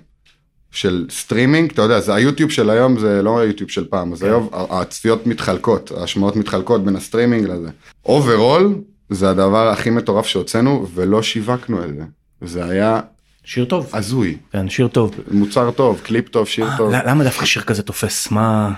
של 0.75 1.07
סטרימינג, 1.11 1.71
אתה 1.73 1.83
יודע, 1.83 2.01
זה 2.01 2.15
היוטיוב 2.15 2.51
של 2.51 2.71
היום 2.71 2.99
זה 2.99 3.23
לא 3.23 3.39
היוטיוב 3.39 3.71
של 3.71 3.85
פעם, 3.85 4.13
אז 4.13 4.21
כן. 4.21 4.27
היום 4.27 4.49
הצפיות 4.53 5.27
מתחלקות, 5.27 5.93
ההשמעות 5.97 6.37
מתחלקות 6.37 6.85
בין 6.85 6.97
הסטרימינג 6.97 7.45
לזה. 7.47 7.69
overall 8.07 8.75
זה 9.11 9.31
הדבר 9.31 9.69
הכי 9.69 9.91
מטורף 9.91 10.27
שהוצאנו 10.27 10.87
ולא 10.95 11.23
שיווקנו 11.23 11.85
את 11.85 11.95
זה. 11.97 12.03
זה 12.41 12.65
היה 12.65 13.01
שיר 13.45 13.65
טוב. 13.65 13.91
הזוי, 13.93 14.37
כן, 14.53 14.69
שיר 14.69 14.89
טוב. 14.89 15.15
מוצר 15.31 15.71
טוב, 15.71 16.01
קליפ 16.03 16.29
טוב, 16.29 16.49
שיר 16.49 16.67
טוב. 16.77 16.93
ל- 16.93 17.09
למה 17.11 17.25
דווקא 17.25 17.45
שיר 17.47 17.63
כזה 17.63 17.83
תופס? 17.83 18.31
מה... 18.31 18.73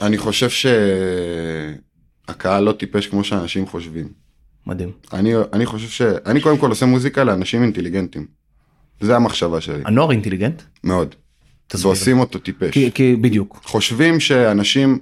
אני 0.00 0.18
חושב 0.18 0.48
שהקהל 2.28 2.64
לא 2.64 2.72
טיפש 2.72 3.06
כמו 3.06 3.24
שאנשים 3.24 3.66
חושבים. 3.66 4.08
מדהים. 4.66 4.90
אני, 5.12 5.32
אני 5.52 5.66
חושב 5.66 5.88
ש... 5.88 6.02
אני 6.02 6.40
קודם 6.40 6.58
כל 6.58 6.70
עושה 6.70 6.86
מוזיקה 6.86 7.24
לאנשים 7.24 7.62
אינטליגנטים. 7.62 8.26
זה 9.00 9.16
המחשבה 9.16 9.60
שלי, 9.60 9.82
הנוער 9.84 10.10
אינטליגנט? 10.10 10.62
מאוד. 10.84 11.14
תסביר. 11.72 11.86
ועושים 11.86 12.20
אותו 12.20 12.38
טיפש. 12.38 12.70
כי, 12.70 12.90
כי 12.94 13.16
בדיוק. 13.16 13.60
חושבים 13.64 14.20
שאנשים, 14.20 14.98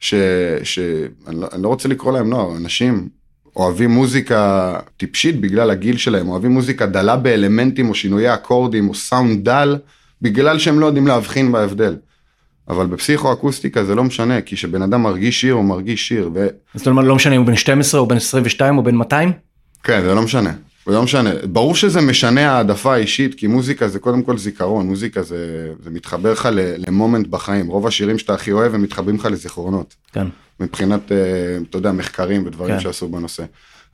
ש... 0.00 0.14
ש... 0.62 0.78
אני, 1.26 1.40
לא, 1.40 1.48
אני 1.52 1.62
לא 1.62 1.68
רוצה 1.68 1.88
לקרוא 1.88 2.12
להם 2.12 2.30
נוער, 2.30 2.56
אנשים 2.56 3.08
אוהבים 3.56 3.90
מוזיקה 3.90 4.74
טיפשית 4.96 5.40
בגלל 5.40 5.70
הגיל 5.70 5.96
שלהם, 5.96 6.28
אוהבים 6.28 6.50
מוזיקה 6.50 6.86
דלה 6.86 7.16
באלמנטים 7.16 7.88
או 7.88 7.94
שינויי 7.94 8.34
אקורדים 8.34 8.88
או 8.88 8.94
סאונד 8.94 9.44
דל, 9.44 9.76
בגלל 10.22 10.58
שהם 10.58 10.80
לא 10.80 10.86
יודעים 10.86 11.06
להבחין 11.06 11.52
בהבדל. 11.52 11.96
אבל 12.68 12.86
בפסיכואקוסטיקה 12.86 13.84
זה 13.84 13.94
לא 13.94 14.04
משנה, 14.04 14.40
כי 14.40 14.56
כשבן 14.56 14.82
אדם 14.82 15.02
מרגיש 15.02 15.40
שיר 15.40 15.54
הוא 15.54 15.64
מרגיש 15.64 16.08
שיר, 16.08 16.30
וכן, 16.34 16.54
אז 16.74 16.80
אתה 16.80 16.90
אומר, 16.90 17.02
לא 17.02 17.14
משנה 17.14 17.34
אם 17.34 17.40
הוא 17.40 17.46
בן 17.46 17.56
12 17.56 18.00
או 18.00 18.06
בן 18.06 18.16
22 18.16 18.78
או 18.78 18.82
בן 18.82 18.94
200? 18.94 19.32
כן, 19.82 20.02
זה 20.02 20.14
לא 20.14 20.22
משנה. 20.22 20.52
זה 20.86 20.92
לא 20.92 21.02
משנה. 21.02 21.30
ברור 21.44 21.74
שזה 21.74 22.00
משנה 22.00 22.52
העדפה 22.52 22.94
האישית, 22.94 23.34
כי 23.34 23.46
מוזיקה 23.46 23.88
זה 23.88 23.98
קודם 23.98 24.22
כל 24.22 24.38
זיכרון, 24.38 24.86
מוזיקה 24.86 25.22
זה, 25.22 25.72
זה 25.84 25.90
מתחבר 25.90 26.32
לך 26.32 26.48
למומנט 26.54 27.26
בחיים. 27.26 27.66
רוב 27.66 27.86
השירים 27.86 28.18
שאתה 28.18 28.34
הכי 28.34 28.52
אוהב 28.52 28.74
הם 28.74 28.82
מתחברים 28.82 29.16
לך 29.16 29.24
לזיכרונות. 29.24 29.94
כן. 30.12 30.26
מבחינת, 30.60 31.12
אה, 31.12 31.16
אתה 31.70 31.78
יודע, 31.78 31.92
מחקרים 31.92 32.46
ודברים 32.46 32.74
כן. 32.74 32.80
שעשו 32.80 33.08
בנושא. 33.08 33.44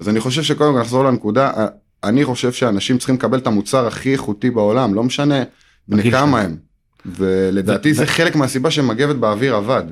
אז 0.00 0.08
אני 0.08 0.20
חושב 0.20 0.42
שקודם 0.42 0.72
כל 0.72 0.80
נחזור 0.80 1.04
לנקודה, 1.04 1.50
אה, 1.56 1.66
אני 2.04 2.24
חושב 2.24 2.52
שאנשים 2.52 2.98
צריכים 2.98 3.14
לקבל 3.14 3.38
את 3.38 3.46
המוצר 3.46 3.86
הכי 3.86 4.12
איכותי 4.12 4.50
בעולם, 4.50 4.94
לא 4.94 5.04
משנה 5.04 5.42
בני 5.88 6.10
כמה. 6.10 6.40
הם. 6.40 6.56
ולדעתי 7.06 7.92
ו- 7.92 7.94
זה 7.94 8.06
חלק 8.06 8.36
מהסיבה 8.36 8.70
שמגבת 8.70 9.16
באוויר 9.16 9.54
עבד. 9.54 9.84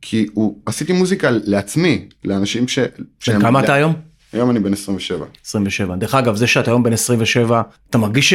כי 0.00 0.26
הוא, 0.34 0.58
עשיתי 0.66 0.92
מוזיקה 0.92 1.30
לעצמי, 1.30 2.08
לאנשים 2.24 2.68
ש... 2.68 2.78
בן 3.28 3.40
כמה 3.40 3.64
אתה 3.64 3.74
היום? 3.74 3.94
היום 4.32 4.50
אני 4.50 4.60
בן 4.60 4.72
27. 4.72 5.26
27. 5.46 5.96
דרך 5.96 6.14
אגב, 6.14 6.36
זה 6.36 6.46
שאתה 6.46 6.70
היום 6.70 6.82
בן 6.82 6.92
27, 6.92 7.62
אתה 7.90 7.98
מרגיש 7.98 8.34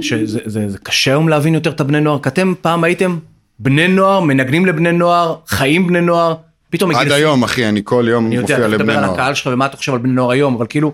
שזה 0.00 0.38
זה, 0.44 0.68
זה 0.68 0.78
קשה 0.78 1.10
היום 1.10 1.28
להבין 1.28 1.54
יותר 1.54 1.70
את 1.70 1.80
הבני 1.80 2.00
נוער? 2.00 2.18
כי 2.22 2.28
אתם 2.28 2.54
פעם 2.60 2.84
הייתם 2.84 3.18
בני 3.58 3.88
נוער, 3.88 4.20
מנגנים 4.20 4.66
לבני 4.66 4.92
נוער, 4.92 5.36
חיים 5.46 5.86
בני 5.86 6.00
נוער, 6.00 6.34
פתאום 6.70 6.90
עד 6.90 6.96
מגיל 6.96 7.12
היום, 7.12 7.42
אחי, 7.42 7.68
אני 7.68 7.80
כל 7.84 8.04
יום 8.08 8.26
אני 8.26 8.34
יודע, 8.34 8.42
מופיע 8.42 8.56
אתה 8.56 8.66
לבני 8.66 8.84
מדבר 8.84 8.98
על 8.98 9.04
נוער. 9.04 9.14
הקהל 9.14 9.34
שלך 9.34 9.50
ומה 9.52 9.66
אתה 9.66 9.76
חושב 9.76 9.92
על 9.92 9.98
בני 9.98 10.12
נוער 10.12 10.30
היום, 10.30 10.54
אבל 10.54 10.66
כאילו, 10.68 10.92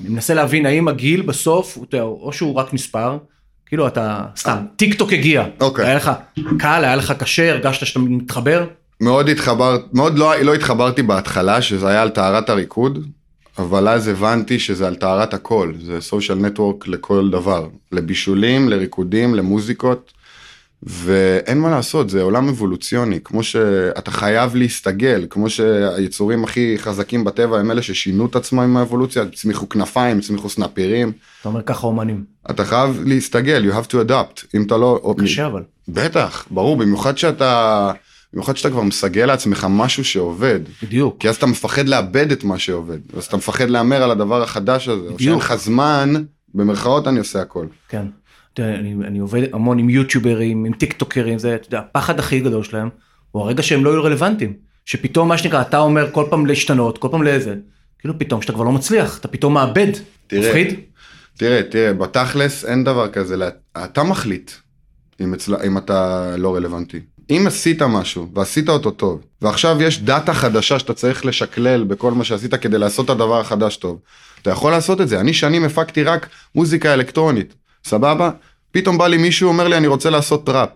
אני 0.00 0.08
מנסה 0.08 0.34
להבין 0.34 0.66
האם 0.66 0.88
הגיל 0.88 1.22
בסוף, 1.22 1.78
אתה 1.82 1.96
יודע, 1.96 2.04
או 2.04 2.32
שהוא 2.32 2.54
רק 2.54 2.72
מספר, 2.72 3.18
כאילו 3.66 3.86
אתה, 3.86 4.24
סתם, 4.36 4.56
טיק 4.76 4.94
טוק 4.94 5.12
הגיע, 5.12 5.44
אוקיי. 5.60 5.86
היה 5.86 5.94
לך 5.94 6.10
קל, 6.58 6.84
היה 6.84 6.96
לך 6.96 7.12
קשה, 7.12 7.50
הרגשת 7.50 7.86
שאתה 7.86 8.00
מתחבר, 8.00 8.66
מאוד 9.00 9.28
התחבר, 9.28 9.76
מאוד 9.92 10.18
לא, 10.18 10.36
לא 10.42 10.54
התחברתי 10.54 11.02
בהתחלה, 11.02 11.62
שזה 11.62 11.88
היה 11.88 12.02
על 12.02 12.08
טהרת 12.08 12.50
הריקוד, 12.50 13.06
אבל 13.58 13.88
אז 13.88 14.08
הבנתי 14.08 14.58
שזה 14.58 14.86
על 14.86 14.94
טהרת 14.94 15.34
הכל, 15.34 15.72
זה 15.84 16.00
סושיאל 16.00 16.38
נטוורק 16.38 16.88
לכל 16.88 17.30
דבר, 17.30 17.68
לבישולים, 17.92 18.68
לריקודים, 18.68 19.34
למוזיקות, 19.34 20.12
ואין 20.82 21.58
מה 21.60 21.70
לעשות, 21.70 22.10
זה 22.10 22.22
עולם 22.22 22.48
אבולוציוני, 22.48 23.18
כמו 23.24 23.42
שאתה 23.42 24.10
חייב 24.10 24.56
להסתגל, 24.56 25.26
כמו 25.30 25.50
שהיצורים 25.50 26.44
הכי 26.44 26.78
חזקים 26.78 27.24
בטבע 27.24 27.58
הם 27.58 27.70
אלה 27.70 27.82
ששינו 27.82 28.26
את 28.26 28.36
עצמם 28.36 28.60
עם 28.60 28.76
האבולוציה, 28.76 29.22
הצמיחו 29.22 29.68
כנפיים, 29.68 30.18
הצמיחו 30.18 30.48
סנפירים, 30.48 31.12
אתה 31.40 31.48
אומר 31.48 31.62
ככה 31.62 31.86
אומנים, 31.86 32.24
אתה 32.50 32.64
חייב 32.64 33.02
להסתגל, 33.06 33.70
you 33.70 33.74
have 33.74 33.90
to 33.90 33.94
adapt, 34.08 34.46
אם 34.54 34.62
אתה 34.62 34.76
לא... 34.76 35.14
קשה 35.18 35.46
אבל, 35.46 35.62
בטח, 35.88 36.46
ברור, 36.50 36.76
במיוחד 36.76 37.18
שאתה, 37.18 37.92
במיוחד 38.32 38.56
שאתה 38.56 38.70
כבר 38.70 38.82
מסגל 38.82 39.26
לעצמך 39.26 39.66
משהו 39.70 40.04
שעובד. 40.04 40.60
בדיוק, 40.82 41.16
כי 41.18 41.28
אז 41.28 41.36
אתה 41.36 41.46
מפחד 41.46 41.88
לאבד 41.88 42.32
את 42.32 42.44
מה 42.44 42.58
שעובד, 42.58 42.98
אז 43.16 43.24
אתה 43.24 43.36
מפחד 43.36 43.70
להמר 43.70 44.02
על 44.02 44.10
הדבר 44.10 44.42
החדש 44.42 44.88
הזה, 44.88 45.08
או 45.08 45.18
שאין 45.18 45.34
לך 45.34 45.54
זמן, 45.54 46.14
במרכאות 46.54 47.08
אני 47.08 47.18
עושה 47.18 47.40
הכל. 47.40 47.66
כן, 47.88 48.06
אתה 48.54 48.62
יודע, 48.62 48.74
אני, 48.74 48.94
אני 49.04 49.18
עובד 49.18 49.42
המון 49.52 49.78
עם 49.78 49.90
יוטיוברים, 49.90 50.64
עם 50.64 50.72
טיק 50.72 50.92
טוקרים, 50.92 51.38
זה, 51.38 51.54
אתה 51.54 51.66
יודע, 51.66 51.78
הפחד 51.78 52.18
הכי 52.18 52.40
גדול 52.40 52.64
שלהם, 52.64 52.88
הוא 53.30 53.42
הרגע 53.42 53.62
שהם 53.62 53.84
לא 53.84 53.90
יהיו 53.90 54.02
רלוונטיים, 54.02 54.52
שפתאום 54.84 55.28
מה 55.28 55.38
שנקרא, 55.38 55.60
אתה 55.60 55.78
אומר 55.78 56.12
כל 56.12 56.24
פעם 56.30 56.46
להשתנות, 56.46 56.98
כל 56.98 57.08
פעם 57.10 57.22
לאיזה, 57.22 57.54
כאילו 57.98 58.18
פתאום 58.18 58.42
שאתה 58.42 58.52
כבר 58.52 58.64
לא 58.64 58.72
מצליח, 58.72 59.18
אתה 59.18 59.28
פתאום 59.28 59.54
מאבד, 59.54 59.92
תראה. 60.26 60.48
מפחיד, 60.48 60.80
תראה, 61.36 61.62
תראה, 61.62 61.92
בתכלס 61.92 62.64
אין 62.64 62.84
דבר 62.84 63.08
כזה, 63.08 63.48
אתה 63.84 64.02
מחליט 64.02 64.50
אם, 65.20 65.34
אצל... 65.34 65.56
אם 65.66 65.78
אתה 65.78 66.34
לא 66.38 66.56
רלוונטי. 66.56 67.00
אם 67.30 67.44
עשית 67.46 67.82
משהו 67.82 68.28
ועשית 68.34 68.68
אותו 68.68 68.90
טוב, 68.90 69.20
ועכשיו 69.42 69.82
יש 69.82 70.02
דאטה 70.02 70.34
חדשה 70.34 70.78
שאתה 70.78 70.94
צריך 70.94 71.26
לשקלל 71.26 71.84
בכל 71.84 72.12
מה 72.12 72.24
שעשית 72.24 72.54
כדי 72.54 72.78
לעשות 72.78 73.04
את 73.04 73.10
הדבר 73.10 73.40
החדש 73.40 73.76
טוב, 73.76 73.98
אתה 74.42 74.50
יכול 74.50 74.72
לעשות 74.72 75.00
את 75.00 75.08
זה. 75.08 75.20
אני 75.20 75.32
שנים 75.32 75.64
הפקתי 75.64 76.02
רק 76.02 76.28
מוזיקה 76.54 76.94
אלקטרונית, 76.94 77.54
סבבה? 77.84 78.30
פתאום 78.72 78.98
בא 78.98 79.06
לי 79.06 79.16
מישהו 79.16 79.48
אומר 79.48 79.68
לי 79.68 79.76
אני 79.76 79.86
רוצה 79.86 80.10
לעשות 80.10 80.46
טראפ. 80.46 80.70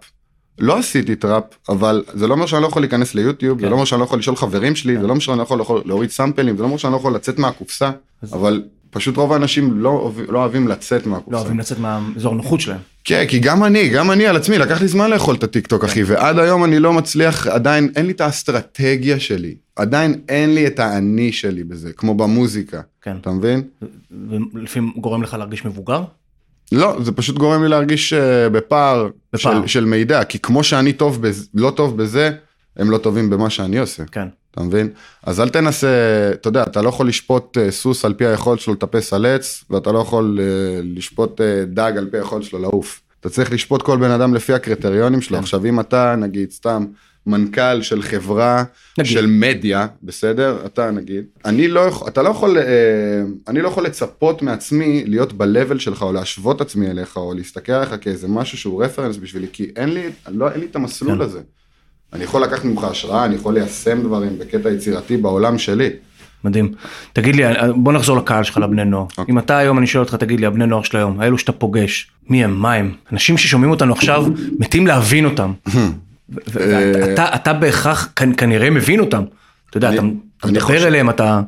לא 0.59 0.79
עשיתי 0.79 1.17
טראפ, 1.17 1.45
אבל 1.69 2.05
זה 2.15 2.27
לא 2.27 2.35
אומר 2.35 2.47
שאני 2.47 2.63
לא 2.63 2.67
יכול 2.67 2.83
להיכנס 2.83 3.15
ליוטיוב, 3.15 3.59
כן. 3.59 3.65
זה 3.65 3.71
לא 3.71 3.75
אומר 3.75 3.85
שאני 3.85 4.01
לא 4.01 4.05
יכול 4.05 4.19
לשאול 4.19 4.37
חברים 4.37 4.77
שלי, 4.77 4.97
זה 4.97 5.03
לא 5.03 5.09
אומר 5.09 5.21
שאני 5.21 5.39
לא 5.39 5.43
יכול, 5.43 5.83
להוריד 5.85 6.11
סאמפלים, 6.11 6.57
זה 6.57 6.63
לא 6.63 6.67
אומר 6.67 6.77
שאני 6.77 6.93
לא 6.93 6.97
יכול 6.97 7.15
לצאת 7.15 7.39
מהקופסה, 7.39 7.91
אבל 8.33 8.63
פשוט 8.95 9.17
רוב 9.17 9.33
האנשים 9.33 9.81
לא, 9.81 10.13
לא 10.29 10.39
אוהבים 10.39 10.69
לצאת 10.69 11.07
מהקופסה. 11.07 11.33
לא 11.33 11.39
אוהבים 11.39 11.59
לצאת 11.59 11.79
מהאזור 11.79 12.33
הנוחות 12.33 12.61
שלהם. 12.61 12.79
כן, 13.05 13.25
כי 13.29 13.39
גם 13.39 13.65
אני, 13.65 13.89
גם 13.89 14.11
אני 14.11 14.27
על 14.27 14.37
עצמי, 14.37 14.59
לקח 14.59 14.81
לי 14.81 14.89
זמן 14.89 15.11
לאכול 15.11 15.35
את 15.35 15.45
הטיק 15.45 15.67
טוק, 15.67 15.85
אחי, 15.85 16.03
ועד 16.03 16.39
היום 16.39 16.65
אני 16.65 16.79
לא 16.79 16.93
מצליח, 16.93 17.47
עדיין 17.47 17.93
אין 17.97 18.07
לי 18.07 18.13
את 18.13 18.21
האסטרטגיה 18.21 19.21
שלי, 19.21 19.55
עדיין 19.77 20.21
אין 20.29 20.55
לי 20.55 20.67
את 20.67 20.79
האני 20.79 21.33
שלי 21.33 21.65
בזה, 21.65 21.93
כמו 21.93 22.15
במוזיקה, 22.15 22.81
כן. 23.03 23.17
אתה 23.21 23.31
מבין? 23.31 23.63
ולפעמים 24.31 24.93
גורם 24.97 25.23
לך 25.23 25.35
להרגיש 25.35 25.65
מבוגר? 25.65 26.05
לא, 26.73 26.97
זה 27.03 27.13
פשוט 27.13 27.39
גורם 27.39 27.63
לי 27.63 27.69
להרגיש 27.69 28.13
אה, 28.13 28.49
בפער, 28.49 29.09
בפער. 29.33 29.61
של, 29.61 29.67
של 29.67 29.85
מידע, 29.85 30.25
כי 30.25 30.39
כמו 30.39 30.65
שאני 30.65 30.93
טוב 30.93 31.23
בז, 31.23 31.49
לא 31.55 31.71
טוב 31.71 31.97
בזה, 31.97 32.31
הם 32.77 32.91
לא 32.91 32.99
טובים 32.99 33.31
במה 33.31 33.51
שאני 33.51 33.79
עושה, 33.79 34.05
כן. 34.05 34.29
אתה 34.55 34.63
מבין? 34.63 34.89
אז 35.23 35.41
אל 35.41 35.49
תנסה, 35.49 35.89
אתה 36.33 36.49
יודע, 36.49 36.63
אתה 36.63 36.83
לא 36.83 36.89
יכול 36.89 37.09
לשפוט 37.09 37.59
אה, 37.59 37.71
סוס 37.71 38.05
על 38.05 38.15
פי 38.15 38.27
היכולת 38.27 38.61
שלו 38.61 38.75
לטפס 38.75 39.13
על 39.13 39.27
עץ, 39.27 39.65
ואתה 39.71 39.93
לא 39.93 39.99
יכול 39.99 40.39
אה, 40.43 40.81
לשפוט 40.83 41.41
אה, 41.41 41.65
דג 41.65 41.93
על 41.97 42.09
פי 42.11 42.17
היכולת 42.17 42.45
שלו 42.45 42.59
לעוף. 42.59 43.01
אתה 43.21 43.29
צריך 43.29 43.53
לשפוט 43.53 43.83
כל 43.83 43.97
בן 43.97 44.11
אדם 44.11 44.35
לפי 44.35 44.53
הקריטריונים 44.53 45.21
שלו. 45.21 45.37
כן. 45.37 45.43
עכשיו, 45.43 45.67
אם 45.67 45.81
אתה, 45.81 46.17
נגיד, 46.17 46.51
סתם, 46.51 46.85
מנכ"ל 47.27 47.83
של 47.83 48.03
חברה, 48.03 48.65
נגיד. 48.99 49.13
של 49.13 49.27
מדיה, 49.27 49.87
בסדר? 50.03 50.63
אתה 50.67 50.91
נגיד, 50.91 51.25
אני 51.45 51.69
לא 51.69 51.81
יכול, 51.81 52.09
אתה 52.09 52.23
לא 52.23 52.29
יכול, 52.29 52.59
אני 53.49 53.61
לא 53.63 53.69
יכול 53.69 53.85
לצפות 53.85 54.43
מעצמי 54.43 55.05
להיות 55.07 55.33
ב-level 55.33 55.79
שלך, 55.79 56.03
או 56.03 56.13
להשוות 56.13 56.61
עצמי 56.61 56.91
אליך, 56.91 57.17
או 57.17 57.35
להסתכל 57.35 57.73
עליך 57.73 57.95
כאיזה 58.01 58.29
משהו 58.29 58.59
שהוא 58.59 58.85
רפרנס 58.85 59.17
בשבילי, 59.17 59.47
כי 59.53 59.71
אין 59.77 59.89
לי, 59.89 60.11
לא, 60.29 60.51
אין 60.51 60.61
לי 60.61 60.67
את 60.67 60.77
המסלול 60.77 61.17
כן. 61.17 61.21
הזה. 61.21 61.41
אני 62.15 62.25
יכול 62.25 62.43
לקחת 62.43 62.65
ממך 62.65 62.85
השראה, 62.85 63.25
אני 63.25 63.35
יכול 63.35 63.55
ליישם 63.55 64.03
דברים 64.03 64.39
בקטע 64.39 64.71
יצירתי 64.71 65.17
בעולם 65.17 65.59
שלי. 65.59 65.91
מדהים. 66.45 66.73
תגיד 67.13 67.37
לי, 67.37 67.43
בוא 67.77 67.93
נחזור 67.93 68.17
לקהל 68.17 68.45
שלך, 68.45 68.57
לבני 68.59 68.85
נוער. 68.85 69.07
אוקיי. 69.19 69.25
אם 69.33 69.39
אתה 69.39 69.59
היום, 69.59 69.79
אני 69.79 69.87
שואל 69.87 70.05
אותך, 70.05 70.15
תגיד 70.15 70.41
לי, 70.41 70.47
הבני 70.47 70.67
נוער 70.67 70.83
של 70.83 70.97
היום, 70.97 71.21
האלו 71.21 71.39
שאתה 71.39 71.53
פוגש, 71.53 72.11
מי 72.31 72.45
הם, 72.45 72.55
מה 72.61 72.73
הם? 72.75 72.93
אנשים 73.13 73.39
ששומעים 73.39 73.71
אותנו 73.71 73.93
עכשיו, 73.93 74.27
מתים 74.59 74.87
להבין 74.87 75.25
אותם. 75.25 75.53
ו- 75.75 75.91
ואתה 76.49 77.35
אתה 77.35 77.53
בהכרח 77.53 78.09
כנ- 78.21 78.35
כנראה 78.37 78.71
מבין 78.71 79.01
אותם. 79.01 79.23
אתה 79.71 79.77
יודע, 79.77 79.89
אני- 79.89 79.97
אתה 79.99 80.07
אתה 80.07 80.13
אני 80.49 80.53
מדבר 80.53 80.61
חושב- 80.67 80.87
אליהם, 80.87 81.11
אתה... 81.11 81.41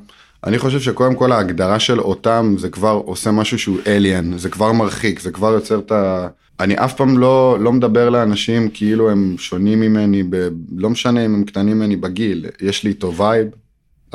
אני 0.47 0.59
חושב 0.59 0.81
שקודם 0.81 1.15
כל 1.15 1.33
ההגדרה 1.33 1.79
של 1.79 2.01
אותם 2.01 2.55
זה 2.59 2.69
כבר 2.69 3.01
עושה 3.05 3.31
משהו 3.31 3.59
שהוא 3.59 3.79
אליאן, 3.87 4.39
זה 4.39 4.49
כבר 4.49 4.73
מרחיק, 4.73 5.21
זה 5.21 5.31
כבר 5.31 5.53
יוצר 5.53 5.79
את 5.79 5.93
ה... 5.93 6.27
אני 6.61 6.75
אף 6.75 6.95
פעם 6.95 7.19
לא, 7.19 7.59
לא 7.61 7.73
מדבר 7.73 8.09
לאנשים 8.11 8.69
כאילו 8.75 9.11
הם 9.11 9.35
שונים 9.39 9.81
ממני, 9.81 10.23
ב... 10.31 10.49
לא 10.77 10.91
משנה 10.91 11.27
אם 11.27 11.35
הם 11.35 11.45
קטנים 11.45 11.77
ממני 11.79 11.97
בגיל, 11.97 12.47
יש 12.61 12.85
לי 12.85 12.91
איתו 12.91 13.15
vibe. 13.17 13.47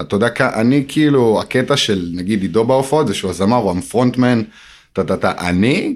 אתה 0.01 0.15
יודע, 0.15 0.27
אני 0.39 0.85
כאילו, 0.87 1.39
הקטע 1.41 1.77
של 1.77 2.11
נגיד 2.13 2.41
עידו 2.41 2.63
בהופעות 2.65 3.07
זה 3.07 3.13
שהוא 3.13 3.31
הזמר, 3.31 3.57
הוא 3.57 3.77
ה-frontman, 3.77 4.41
טה 4.93 5.03
טה 5.03 5.17
טה, 5.17 5.31
אני 5.49 5.95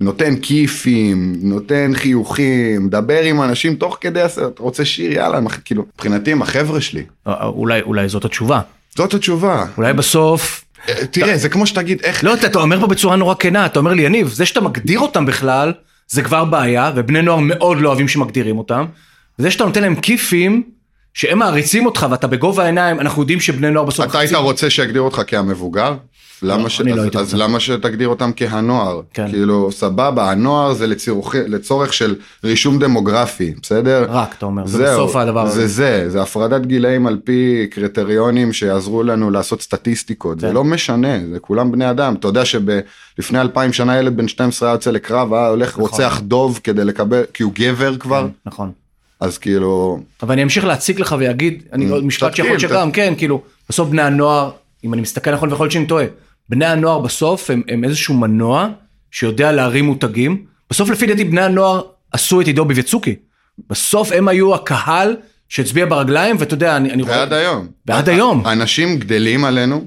נותן 0.00 0.36
כיפים, 0.42 1.34
נותן 1.42 1.90
חיוכים, 1.94 2.86
מדבר 2.86 3.22
עם 3.22 3.42
אנשים 3.42 3.74
תוך 3.74 3.98
כדי 4.00 4.24
אתה 4.24 4.62
רוצה 4.62 4.84
שיר, 4.84 5.12
יאללה, 5.12 5.38
הח- 5.46 5.60
כאילו, 5.64 5.84
מבחינתי 5.94 6.32
הם 6.32 6.42
החבר'ה 6.42 6.80
שלי. 6.80 7.02
אה, 7.26 7.46
אולי, 7.46 7.82
אולי 7.82 8.08
זאת 8.08 8.24
התשובה. 8.24 8.60
זאת 8.96 9.14
התשובה. 9.14 9.66
אולי 9.76 9.92
בסוף... 9.92 10.64
אה, 10.88 11.06
תראה, 11.06 11.36
זה 11.36 11.48
כמו 11.48 11.66
שתגיד, 11.66 12.00
איך... 12.04 12.24
לא, 12.24 12.34
אתה, 12.34 12.58
אומר 12.58 12.80
פה 12.80 12.86
בצורה 12.86 13.16
נורא 13.16 13.34
כנה, 13.38 13.66
אתה 13.66 13.78
אומר 13.78 13.94
לי, 13.94 14.02
יניב, 14.02 14.28
זה 14.28 14.46
שאתה 14.46 14.60
מגדיר 14.60 15.00
אותם 15.00 15.26
בכלל, 15.26 15.72
זה 16.08 16.22
כבר 16.22 16.44
בעיה, 16.44 16.92
ובני 16.94 17.22
נוער 17.22 17.38
מאוד 17.38 17.80
לא 17.80 17.88
אוהבים 17.88 18.08
שמגדירים 18.08 18.58
אותם. 18.58 18.84
וזה 19.38 19.50
שאתה 19.50 19.64
נותן 19.64 19.82
להם 19.82 19.94
כיפים, 19.94 20.62
שהם 21.14 21.38
מעריצים 21.38 21.86
אותך 21.86 22.06
ואתה 22.10 22.26
בגובה 22.26 22.62
העיניים, 22.62 23.00
אנחנו 23.00 23.22
יודעים 23.22 23.40
שבני 23.40 23.70
נוער 23.70 23.84
בסוף... 23.84 24.06
אתה 24.06 24.18
היית 24.18 24.34
רוצה 24.34 24.70
שיגדיר 24.70 25.02
אותך 25.02 25.22
כהמבוגר? 25.26 25.94
למה 26.42 26.70
ש... 26.70 26.80
אני 26.80 26.92
לא 26.92 27.02
אז, 27.02 27.08
אז. 27.14 27.34
למה 27.34 27.60
שתגדיר 27.60 28.08
אותם 28.08 28.30
כהנוער? 28.36 29.00
כן. 29.14 29.28
כאילו, 29.30 29.72
סבבה, 29.72 30.30
הנוער 30.30 30.72
זה 30.74 30.86
לצורך, 30.86 31.34
לצורך 31.48 31.92
של 31.92 32.14
רישום 32.44 32.78
דמוגרפי, 32.78 33.54
בסדר? 33.62 34.06
רק, 34.08 34.34
אתה 34.38 34.46
אומר, 34.46 34.66
זה 34.66 34.92
בסוף 34.92 35.16
הדבר 35.16 35.46
זה 35.46 35.52
הזה. 35.52 35.66
זה, 35.66 36.10
זה 36.10 36.22
הפרדת 36.22 36.66
גילאים 36.66 37.06
על 37.06 37.18
פי 37.24 37.66
קריטריונים 37.70 38.52
שיעזרו 38.52 39.02
לנו 39.02 39.30
לעשות 39.30 39.62
סטטיסטיקות, 39.62 40.40
זה 40.40 40.46
כן. 40.46 40.54
לא 40.54 40.64
משנה, 40.64 41.18
זה 41.32 41.38
כולם 41.38 41.72
בני 41.72 41.90
אדם, 41.90 42.14
אתה 42.14 42.28
יודע 42.28 42.42
שלפני 42.44 43.40
אלפיים 43.40 43.72
שנה 43.72 43.98
ילד 43.98 44.16
בן 44.16 44.28
12 44.28 44.68
היה 44.68 44.74
יוצא 44.74 44.90
לקרב, 44.90 45.34
היה 45.34 45.48
הולך 45.48 45.76
רוצח 45.76 46.20
דוב 46.24 46.60
כדי 46.64 46.84
לקבל, 46.84 47.22
כי 47.34 47.42
הוא 47.42 47.52
גבר 47.54 47.96
כבר, 47.96 48.28
נכון. 48.46 48.70
אז 49.20 49.38
כאילו, 49.38 50.00
אבל 50.22 50.32
אני 50.32 50.42
אמשיך 50.42 50.64
להציג 50.64 51.00
לך 51.00 51.16
ויגיד, 51.18 51.62
אני 51.72 51.88
Mm, 51.88 51.92
עוד 51.92 52.04
משפט 52.04 52.34
שיכול 52.36 52.50
להיות 52.50 52.60
שגם, 52.60 52.92
כן, 52.92 53.14
כאילו, 53.16 53.42
בסוף 53.68 53.88
בני 53.88 54.02
הנוער, 54.02 54.50
אם 54.84 54.94
אני 54.94 55.02
מסתכל 55.02 55.34
נכון 55.34 55.48
ויכול 55.48 55.64
להיות 55.64 55.72
שאני 55.72 55.86
טועה, 55.86 56.04
בני 56.50 56.66
הנוער 56.66 56.98
בסוף 56.98 57.50
הם, 57.50 57.62
הם 57.68 57.84
איזשהו 57.84 58.14
מנוע 58.14 58.68
שיודע 59.10 59.52
להרים 59.52 59.84
מותגים. 59.84 60.44
בסוף 60.70 60.90
לפי 60.90 61.06
דעתי 61.06 61.24
בני 61.24 61.40
הנוער 61.40 61.82
עשו 62.12 62.40
את 62.40 62.46
עידו 62.46 62.64
ביבצוקי. 62.64 63.16
בסוף 63.68 64.12
הם 64.12 64.28
היו 64.28 64.54
הקהל 64.54 65.16
שהצביע 65.48 65.86
ברגליים, 65.86 66.36
ואתה 66.38 66.54
יודע, 66.54 66.76
אני, 66.76 66.92
אני 66.92 67.02
ועד 67.02 67.32
היום. 67.32 67.66
ועד 67.86 68.08
היום. 68.08 68.46
אנשים 68.46 68.98
גדלים 68.98 69.44
עלינו, 69.44 69.84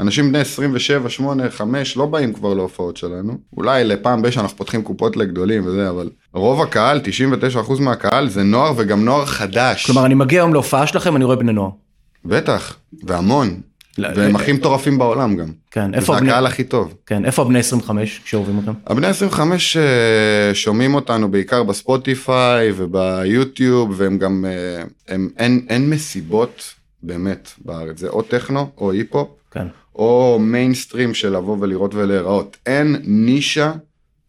אנשים 0.00 0.28
בני 0.28 0.38
27, 0.38 1.10
8, 1.10 1.50
5 1.50 1.96
לא 1.96 2.06
באים 2.06 2.32
כבר 2.32 2.54
להופעות 2.54 2.96
שלנו. 2.96 3.38
אולי 3.56 3.84
לפעם 3.84 4.22
ב 4.22 4.30
שאנחנו 4.30 4.56
פותחים 4.56 4.82
קופות 4.82 5.16
לגדולים 5.16 5.66
וזה, 5.66 5.90
אבל 5.90 6.10
רוב 6.34 6.62
הקהל, 6.62 7.00
99% 7.68 7.80
מהקהל 7.80 8.28
זה 8.28 8.42
נוער 8.42 8.72
וגם 8.76 9.04
נוער 9.04 9.26
חדש. 9.26 9.86
כלומר, 9.86 10.06
אני 10.06 10.14
מגיע 10.14 10.40
היום 10.40 10.52
להופעה 10.52 10.86
שלכם, 10.86 11.16
אני 11.16 11.24
רואה 11.24 11.36
בני 11.36 11.52
נוער. 11.52 11.70
בטח, 12.24 12.76
והמון. 13.02 13.60
והם 13.98 14.36
הכי 14.36 14.52
מטורפים 14.52 14.98
בעולם 14.98 15.36
גם. 15.36 15.46
כן, 15.70 15.90
זה 15.90 15.96
איפה 15.96 16.16
הבני... 16.16 16.30
הקהל 16.30 16.46
הכי 16.46 16.64
טוב. 16.64 16.94
כן, 17.06 17.24
איפה 17.24 17.42
הבני 17.42 17.58
25 17.58 18.20
שאוהבים 18.24 18.56
אותם? 18.56 18.72
הבני 18.86 19.06
25 19.06 19.76
אה, 19.76 20.54
שומעים 20.54 20.94
אותנו 20.94 21.30
בעיקר 21.30 21.62
בספוטיפיי 21.62 22.72
וביוטיוב 22.76 23.94
והם 23.96 24.18
גם, 24.18 24.44
אה, 24.48 24.82
הם, 25.08 25.28
אין, 25.38 25.66
אין 25.68 25.90
מסיבות 25.90 26.74
באמת 27.02 27.50
בארץ, 27.64 27.98
זה 27.98 28.08
או 28.08 28.22
טכנו 28.22 28.70
או 28.78 28.92
היפ-הופ 28.92 29.28
כן. 29.50 29.66
או 29.94 30.38
מיינסטרים 30.40 31.14
של 31.14 31.36
לבוא 31.36 31.56
ולראות 31.60 31.94
ולהיראות. 31.94 32.56
אין 32.66 32.96
נישה 33.04 33.72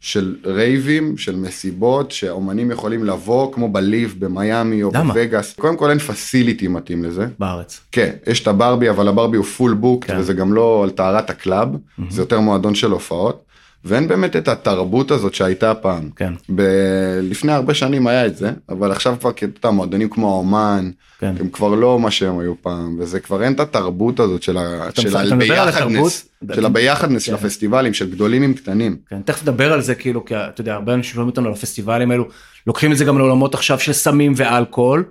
של 0.01 0.35
רייבים, 0.45 1.17
של 1.17 1.35
מסיבות, 1.35 2.11
שהאומנים 2.11 2.71
יכולים 2.71 3.03
לבוא 3.03 3.53
כמו 3.53 3.69
ב-LIV 3.69 4.15
במיאמי 4.19 4.83
או 4.83 4.91
למה? 4.93 5.13
בווגאס. 5.13 5.53
קודם 5.53 5.77
כל 5.77 5.89
אין 5.89 5.99
facility 5.99 6.67
מתאים 6.67 7.03
לזה. 7.03 7.27
בארץ. 7.39 7.81
כן, 7.91 8.11
יש 8.27 8.41
את 8.41 8.47
הברבי, 8.47 8.89
אבל 8.89 9.07
הברבי 9.07 9.37
הוא 9.37 9.45
full 9.45 9.73
book, 9.73 10.05
כן. 10.05 10.17
וזה 10.19 10.33
גם 10.33 10.53
לא 10.53 10.83
על 10.83 10.89
טהרת 10.89 11.29
ה-club, 11.29 11.69
זה 12.09 12.21
יותר 12.21 12.39
מועדון 12.39 12.75
של 12.75 12.91
הופעות. 12.91 13.43
ואין 13.85 14.07
באמת 14.07 14.35
את 14.35 14.47
התרבות 14.47 15.11
הזאת 15.11 15.33
שהייתה 15.33 15.75
פעם. 15.75 16.09
כן. 16.15 16.33
ב- 16.55 17.19
לפני 17.21 17.51
הרבה 17.51 17.73
שנים 17.73 18.07
היה 18.07 18.25
את 18.25 18.37
זה, 18.37 18.51
אבל 18.69 18.91
עכשיו 18.91 19.15
כבר, 19.19 19.29
אתה 19.29 19.45
יודע, 19.45 19.71
מועדונים 19.71 20.09
כמו 20.09 20.29
האומן, 20.33 20.91
כן. 21.19 21.33
הם 21.39 21.49
כבר 21.49 21.75
לא 21.75 21.99
מה 21.99 22.11
שהם 22.11 22.39
היו 22.39 22.53
פעם, 22.61 22.97
וזה 22.99 23.19
כבר 23.19 23.43
אין 23.43 23.53
את 23.53 23.59
התרבות 23.59 24.19
הזאת 24.19 24.43
של 24.43 24.57
הביחדנס? 24.57 26.27
של 26.55 26.65
הביחדנס 26.65 27.23
של 27.23 27.31
כן. 27.31 27.37
הפסטיבלים, 27.37 27.93
של 27.93 28.11
גדולים 28.11 28.43
עם 28.43 28.53
קטנים. 28.53 28.97
כן, 29.09 29.21
תכף 29.25 29.41
נדבר 29.43 29.73
על 29.73 29.81
זה 29.81 29.95
כאילו, 29.95 30.25
כי 30.25 30.35
אתה 30.35 30.61
יודע, 30.61 30.73
הרבה 30.73 30.93
אנשים 30.93 31.13
שומעים 31.13 31.29
אותנו 31.29 31.47
על 31.47 31.53
הפסטיבלים 31.53 32.11
האלו, 32.11 32.27
לוקחים 32.67 32.91
את 32.91 32.97
זה 32.97 33.05
גם 33.05 33.17
לעולמות 33.17 33.53
עכשיו 33.53 33.79
של 33.79 33.93
סמים 33.93 34.33
ואלכוהול. 34.35 35.03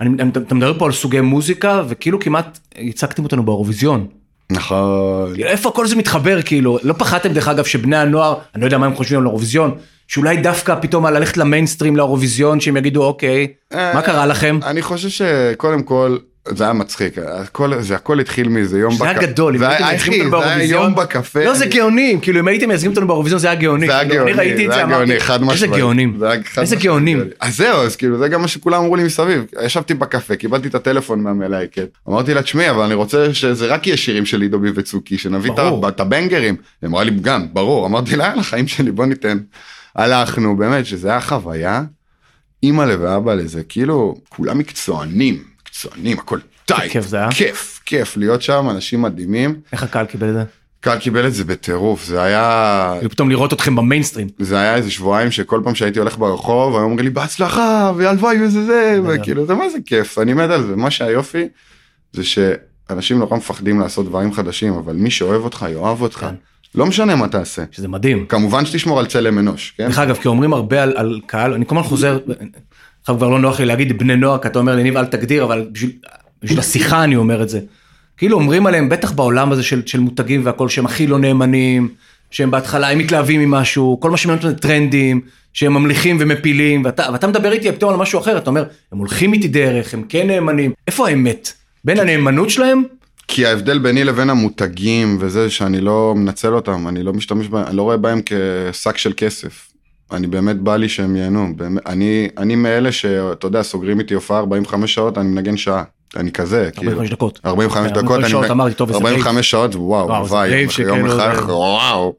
אני, 0.00 0.10
אתה 0.46 0.54
מדבר 0.54 0.78
פה 0.78 0.86
על 0.86 0.92
סוגי 0.92 1.20
מוזיקה, 1.20 1.82
וכאילו 1.88 2.20
כמעט 2.20 2.58
הצגתם 2.88 3.24
אותנו 3.24 3.42
באירוויזיון. 3.42 4.06
נכון. 4.50 5.34
כאילו, 5.34 5.48
איפה 5.48 5.70
כל 5.70 5.86
זה 5.86 5.96
מתחבר 5.96 6.42
כאילו? 6.42 6.78
לא 6.82 6.94
פחדתם 6.98 7.32
דרך 7.32 7.48
אגב 7.48 7.64
שבני 7.64 7.96
הנוער, 7.96 8.34
אני 8.54 8.60
לא 8.60 8.66
יודע 8.66 8.78
מה 8.78 8.86
הם 8.86 8.94
חושבים 8.94 9.20
על 9.20 9.26
האירוויזיון, 9.26 9.74
שאולי 10.08 10.36
דווקא 10.36 10.74
פתאום 10.80 11.06
ללכת 11.06 11.36
למיינסטרים 11.36 11.96
לאירוויזיון, 11.96 12.60
שהם 12.60 12.76
יגידו 12.76 13.04
אוקיי, 13.04 13.46
מה 13.72 14.02
קרה 14.02 14.26
לכם? 14.26 14.58
אני 14.62 14.82
חושב 14.82 15.08
שקודם 15.08 15.82
כל, 15.82 16.16
זה 16.48 16.64
היה 16.64 16.72
מצחיק, 16.72 17.18
הכל, 17.18 17.80
זה 17.80 17.94
הכל 17.94 18.20
התחיל 18.20 18.48
מאיזה 18.48 18.78
יום 18.78 18.94
זה 18.94 19.04
היה 19.04 19.12
בקפה. 19.12 19.26
גדול, 19.26 19.58
זה 19.58 19.68
היה, 19.68 19.96
אחי, 19.96 20.30
זה 20.30 20.36
היה. 20.44 20.64
יום 20.64 20.94
בקפה. 20.94 21.44
לא, 21.44 21.54
זה 21.54 21.66
גאונים, 21.66 22.20
כאילו 22.20 22.40
אם 22.40 22.48
הייתם 22.48 22.68
מייצגים 22.68 22.90
אותנו 22.90 23.06
באירוויזיון 23.06 23.40
זה 23.40 23.46
היה 23.46 23.54
גאוני. 23.54 23.86
זה 23.86 23.98
היה 23.98 24.08
כאילו, 24.08 24.24
גאוני, 24.26 24.66
זה 24.68 24.74
היה 24.74 24.86
גאוני, 24.86 25.20
חד 25.20 25.42
משמעית. 25.42 25.62
איזה 25.62 25.66
גאונים, 25.66 26.20
איזה 26.58 26.76
גאונים. 26.76 27.18
גאוני. 27.18 27.30
אז 27.40 27.56
זהו, 27.56 27.76
אז 27.76 27.96
כאילו 27.96 28.18
זה 28.18 28.28
גם 28.28 28.42
מה 28.42 28.48
שכולם 28.48 28.80
אמרו 28.82 28.96
לי 28.96 29.04
מסביב. 29.04 29.44
ישבתי 29.64 29.94
בקפה, 29.94 30.36
קיבלתי 30.36 30.68
את 30.68 30.74
הטלפון 30.74 31.20
מהמלהקת. 31.20 31.88
אמרתי 32.08 32.34
לה, 32.34 32.42
תשמעי, 32.42 32.70
אבל 32.70 32.82
אני 32.82 32.94
רוצה 32.94 33.34
שזה 33.34 33.66
רק 33.66 33.86
יהיה 33.86 33.96
שירים 33.96 34.26
של 34.26 34.42
עידו 34.42 34.58
וצוקי, 34.74 35.18
שנביא 35.18 35.50
את 35.88 36.00
הבנגרים. 36.00 36.56
היא 36.82 36.88
אמרה 36.88 37.04
לי, 37.04 37.10
גם, 37.20 37.46
ברור. 37.52 37.86
אמרתי 37.86 38.16
לה, 38.16 38.24
יאללה, 38.24 38.42
חיים 38.42 38.68
שלי, 38.68 38.90
בוא 38.90 39.06
ניתן. 39.06 39.38
הלכנו, 39.96 40.56
באמת, 40.56 40.86
שזה 40.86 41.08
היה 41.08 41.20
חוויה. 41.20 41.82
אימא'לה 42.62 42.94
ואבא 43.00 43.34
לזה, 43.34 43.62
כאילו, 43.68 44.14
כולם 44.28 44.58
מקצוענים, 44.58 45.53
מקצוענים, 45.74 46.18
הכל 46.18 46.38
טייט. 46.64 46.92
כיף 46.92 47.06
זה 47.06 47.16
היה? 47.16 47.30
כיף, 47.30 47.80
כיף 47.84 48.16
להיות 48.16 48.42
שם, 48.42 48.66
אנשים 48.70 49.02
מדהימים. 49.02 49.60
איך 49.72 49.82
הקהל 49.82 50.06
קיבל 50.06 50.28
את 50.28 50.34
זה? 50.34 50.44
קהל 50.80 50.98
קיבל 50.98 51.26
את 51.26 51.34
זה 51.34 51.44
בטירוף, 51.44 52.04
זה 52.04 52.22
היה... 52.22 52.92
כאילו 52.98 53.10
פתאום 53.10 53.30
לראות 53.30 53.52
אתכם 53.52 53.76
במיינסטרים. 53.76 54.28
זה 54.38 54.58
היה 54.58 54.74
איזה 54.76 54.90
שבועיים 54.90 55.30
שכל 55.30 55.60
פעם 55.64 55.74
שהייתי 55.74 55.98
הולך 55.98 56.18
ברחוב, 56.18 56.74
היו 56.74 56.82
אומרים 56.84 56.98
לי 56.98 57.10
בהצלחה, 57.10 57.92
והלוואי 57.96 58.42
וזה 58.42 58.64
זה, 58.64 59.00
וכאילו 59.08 59.46
זה 59.46 59.54
מה 59.54 59.68
זה 59.68 59.78
כיף, 59.86 60.18
אני 60.18 60.34
מת 60.34 60.50
על 60.50 60.66
זה, 60.66 60.76
מה 60.76 60.90
שהיופי 60.90 61.48
זה 62.12 62.22
שאנשים 62.24 63.18
נורא 63.18 63.36
מפחדים 63.36 63.80
לעשות 63.80 64.06
דברים 64.06 64.32
חדשים, 64.32 64.74
אבל 64.74 64.94
מי 64.94 65.10
שאוהב 65.10 65.44
אותך 65.44 65.66
יאהב 65.70 66.02
אותך, 66.02 66.18
כן. 66.18 66.34
לא 66.74 66.86
משנה 66.86 67.16
מה 67.16 67.28
תעשה. 67.28 67.64
שזה 67.70 67.88
מדהים. 67.88 68.26
כמובן 68.26 68.66
שתשמור 68.66 68.98
על 68.98 69.06
צלם 69.06 69.38
אנוש, 69.38 69.74
כן? 69.76 69.86
דרך 69.86 69.98
אגב, 69.98 70.16
כי 70.16 70.28
אומרים 70.28 70.52
הרבה 70.52 70.82
על, 70.82 70.92
על 70.96 71.20
קהל, 71.26 71.52
אני 71.52 71.66
כל 71.66 71.76
הזמן 71.76 71.88
חוזר, 71.88 72.18
עכשיו 73.04 73.16
כבר 73.16 73.28
לא 73.28 73.38
נוח 73.38 73.60
לי 73.60 73.66
להגיד 73.66 73.98
בני 73.98 74.16
נוער, 74.16 74.38
כי 74.38 74.48
אתה 74.48 74.58
אומר 74.58 74.76
לניב 74.76 74.96
אל 74.96 75.04
תגדיר, 75.04 75.44
אבל 75.44 75.66
בשביל, 75.72 75.90
בשביל 76.42 76.58
השיחה 76.58 77.04
אני 77.04 77.16
אומר 77.16 77.42
את 77.42 77.48
זה. 77.48 77.60
כאילו 78.16 78.36
אומרים 78.36 78.66
עליהם, 78.66 78.88
בטח 78.88 79.12
בעולם 79.12 79.52
הזה 79.52 79.62
של, 79.62 79.82
של 79.86 80.00
מותגים 80.00 80.40
והכל, 80.44 80.68
שהם 80.68 80.86
הכי 80.86 81.06
לא 81.06 81.18
נאמנים, 81.18 81.88
שהם 82.30 82.50
בהתחלה 82.50 82.90
הם 82.90 82.98
מתלהבים 82.98 83.40
ממשהו, 83.40 84.00
כל 84.00 84.10
מה 84.10 84.16
שמעניין 84.16 84.44
אותם 84.44 84.56
זה 84.56 84.62
טרנדים, 84.62 85.20
שהם 85.52 85.74
ממליכים 85.74 86.16
ומפילים, 86.20 86.84
ואתה, 86.84 87.06
ואתה 87.12 87.26
מדבר 87.26 87.52
איתי 87.52 87.72
פתאום 87.72 87.90
על 87.90 87.96
משהו 87.96 88.20
אחר, 88.20 88.38
אתה 88.38 88.50
אומר, 88.50 88.64
הם 88.92 88.98
הולכים 88.98 89.32
איתי 89.32 89.48
דרך, 89.48 89.94
הם 89.94 90.02
כן 90.08 90.26
נאמנים, 90.26 90.72
איפה 90.86 91.08
האמת? 91.08 91.52
בין 91.84 91.98
הנאמנות 91.98 92.50
שלהם? 92.50 92.82
כי 93.28 93.46
ההבדל 93.46 93.78
ביני 93.78 94.04
לבין 94.04 94.30
המותגים 94.30 95.16
וזה 95.20 95.50
שאני 95.50 95.80
לא 95.80 96.14
מנצל 96.16 96.54
אותם, 96.54 96.88
אני 96.88 97.02
לא 97.02 97.12
משתמש 97.12 97.48
בהם, 97.48 97.64
אני 97.66 97.76
לא 97.76 97.82
רואה 97.82 97.96
בהם 97.96 98.20
כשק 98.26 98.96
של 98.96 99.12
כסף. 99.16 99.73
אני 100.12 100.26
באמת 100.26 100.56
בא 100.56 100.76
לי 100.76 100.88
שהם 100.88 101.16
ייהנו, 101.16 101.56
באמת, 101.56 101.86
אני, 101.86 102.28
אני 102.38 102.56
מאלה 102.56 102.92
שאתה 102.92 103.46
יודע, 103.46 103.62
סוגרים 103.62 104.00
איתי 104.00 104.14
הופעה 104.14 104.38
45 104.38 104.94
שעות, 104.94 105.18
אני 105.18 105.28
מנגן 105.28 105.56
שעה. 105.56 105.82
אני 106.16 106.32
כזה, 106.32 106.70
כאילו. 106.72 106.90
45 106.92 107.10
דקות. 107.10 107.40
45 107.44 107.92
כן, 107.92 107.94
דקות, 107.94 108.10
45 108.10 108.24
אני 108.24 108.30
שעות, 108.30 108.50
אמרתי, 108.50 108.74
טוב, 108.74 108.88
איזה 108.88 108.98
45 108.98 109.50
שעות, 109.50 109.74
וואו, 109.74 110.06
וואו, 110.06 110.28
זה 110.28 110.34
וואי, 110.34 110.50
רייב 110.50 110.70
יום 110.78 111.06
אחד, 111.06 111.34
וואו. 111.46 112.14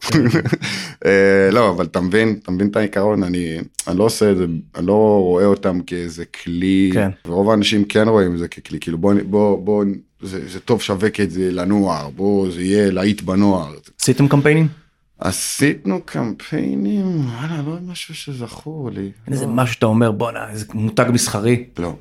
אה, 1.06 1.50
לא, 1.52 1.70
אבל 1.70 1.86
אתה 1.86 2.02
מבין, 2.02 2.40
אתה 2.44 2.52
מבין 2.52 2.68
את 2.68 2.76
העיקרון, 2.76 3.24
אני, 3.24 3.58
אני 3.88 3.98
לא 3.98 4.04
עושה 4.04 4.32
את 4.32 4.38
זה, 4.38 4.46
אני 4.76 4.88
לא 4.88 5.20
רואה 5.22 5.46
אותם 5.46 5.80
כאיזה 5.82 6.26
כלי, 6.26 6.90
כן. 6.94 7.10
ורוב 7.28 7.50
האנשים 7.50 7.84
כן 7.84 8.08
רואים 8.08 8.34
את 8.34 8.40
זה 8.40 8.48
ככלי, 8.48 8.80
כאילו 8.80 8.98
בוא, 8.98 9.14
בוא, 9.30 9.58
בוא, 9.58 9.86
זה, 10.22 10.48
זה 10.48 10.60
טוב 10.60 10.82
שווק 10.82 11.20
את 11.20 11.32
זה 11.32 11.52
לנוער, 11.52 12.10
בוא, 12.16 12.52
זה 12.52 12.62
יהיה 12.62 12.92
להיט 12.92 13.22
בנוער. 13.22 13.74
עשיתם 14.02 14.28
קמפיינים? 14.28 14.85
עשינו 15.20 16.02
קמפיינים, 16.06 17.26
וואלה, 17.26 17.62
לא 17.68 17.78
משהו 17.88 18.16
שזכור 18.16 18.92
לי. 18.92 19.02
אין 19.02 19.34
איזה 19.34 19.48
משהו 19.48 19.74
שאתה 19.74 19.86
אומר, 19.86 20.12
בואנה, 20.12 20.50
איזה 20.50 20.66
מותג 20.74 21.06
מסחרי. 21.14 21.64
לא, 21.80 21.96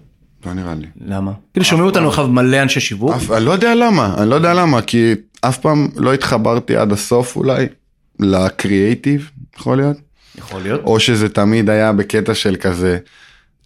לא 0.47 0.53
נראה 0.53 0.75
לי. 0.75 0.87
למה? 1.01 1.33
כאילו 1.53 1.65
שומעים 1.65 1.87
אותנו 1.87 2.09
עכשיו 2.09 2.29
מלא 2.29 2.63
אנשי 2.63 2.81
שיווק. 2.81 3.15
אני 3.37 3.45
לא 3.45 3.51
יודע 3.51 3.75
למה, 3.75 4.15
אני 4.19 4.31
לא 4.31 4.35
יודע 4.35 4.55
למה, 4.55 4.83
כי 4.83 5.15
אף 5.41 5.59
פעם 5.59 5.89
לא 5.97 6.15
התחברתי 6.15 6.77
עד 6.77 6.93
הסוף 6.93 7.37
אולי 7.37 7.67
לקריאייטיב, 8.21 9.31
יכול 9.59 9.77
להיות, 9.77 9.97
יכול 10.39 10.63
להיות. 10.63 10.81
או 10.85 11.01
שזה 11.01 11.29
תמיד 11.29 11.71
היה 11.71 11.93
בקטע 11.93 12.35
של 12.35 12.57
כזה, 12.57 12.99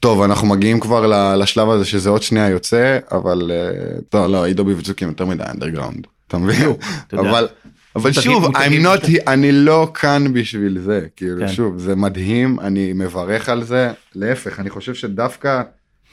טוב, 0.00 0.22
אנחנו 0.22 0.46
מגיעים 0.46 0.80
כבר 0.80 1.34
לשלב 1.37 1.70
הזה 1.70 1.84
שזה 1.84 2.11
עוד 2.11 2.22
שנייה 2.22 2.48
יוצא, 2.48 2.98
אבל 3.12 3.50
אה, 3.54 4.00
טוב, 4.08 4.26
לא, 4.26 4.44
עידו 4.44 4.64
ביבצוקים 4.64 5.08
יותר 5.08 5.26
מדי 5.26 5.44
אנדרגראונד, 5.54 6.06
אתה 6.28 6.38
מבין? 6.38 6.72
אבל, 7.12 7.48
אבל 7.96 8.12
שוב, 8.12 8.44
I'm 8.57 8.85
not, 8.85 9.09
אני 9.27 9.53
לא 9.53 9.90
כאן 9.94 10.33
בשביל 10.33 10.79
זה, 10.81 11.07
כאילו, 11.16 11.40
כן. 11.40 11.48
שוב, 11.48 11.79
זה 11.79 11.94
מדהים, 11.96 12.61
אני 12.61 12.92
מברך 12.92 13.48
על 13.48 13.64
זה, 13.64 13.90
להפך, 14.14 14.61
אני 14.61 14.70
חושב 14.70 14.94
שדווקא, 14.94 15.62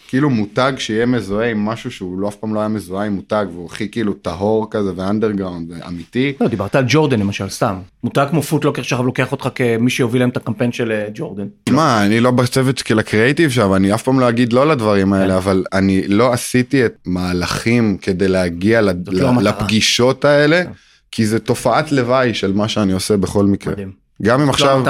כאילו 0.08 0.30
מותג 0.30 0.74
שיהיה 0.78 1.06
מזוהה 1.06 1.50
עם 1.50 1.66
משהו 1.66 1.92
שהוא 1.92 2.20
לא 2.20 2.28
אף 2.28 2.36
פעם 2.36 2.54
לא 2.54 2.60
היה 2.60 2.70
מזוהה 2.70 3.06
עם 3.06 3.14
מותג, 3.14 3.46
והוא 3.54 3.66
הכי 3.66 3.90
כאילו 3.92 4.14
טהור 4.14 4.68
כזה 4.72 4.92
ואנדרגראונד, 4.96 5.72
אמיתי, 5.88 6.34
לא, 6.42 6.48
דיברת 6.48 6.76
על 6.76 6.86
ג'ורדן 6.88 7.20
למשל, 7.20 7.50
סתם. 7.50 7.76
מותג 8.04 8.26
כמו 8.30 8.42
פוטלוקר 8.42 8.82
שעכשיו 8.82 9.06
לוקח 9.06 9.32
אותך 9.32 9.50
כמי 9.56 9.90
שהוביל 9.90 10.22
להם 10.22 10.30
את 10.30 10.38
הקמפיין 10.38 10.72
של 10.72 10.92
אה, 10.92 11.08
ג'ורדן. 11.14 11.48
מה, 11.70 12.06
אני 12.06 12.20
לא 12.20 12.32
בצוות 12.32 12.78
של 12.78 13.00
הקריאיטיב 13.00 13.50
שם, 13.52 13.74
אני 13.74 13.94
אף 13.94 14.04
פעם 14.04 14.20
לא 14.20 14.30
אגיד 14.30 14.54
לא 14.54 14.68
לדברים 14.68 15.08
כן. 15.08 15.14
האלה, 15.14 15.38
אבל 15.38 15.64
אני 15.74 16.08
לא 16.08 16.34
עשיתי 16.34 16.86
את 16.86 16.96
מהלכים 17.06 17.98
כדי 18.02 18.28
להגיע 18.28 18.82
ל- 18.82 18.86
זאת 19.06 19.14
לא. 19.14 19.32
לפגישות 19.42 20.26
האלה, 20.26 20.64
כן. 20.64 20.72
כי 21.16 21.26
זה 21.26 21.40
תופעת 21.40 21.92
לוואי 21.92 22.34
של 22.34 22.54
מה 22.54 22.68
שאני 22.68 22.94
עושה 22.94 23.18
בכל 23.18 23.46
מקרה. 23.46 23.74
מדהים. 23.74 23.92
גם 24.22 24.42
אם 24.42 24.50
עכשיו. 24.50 24.84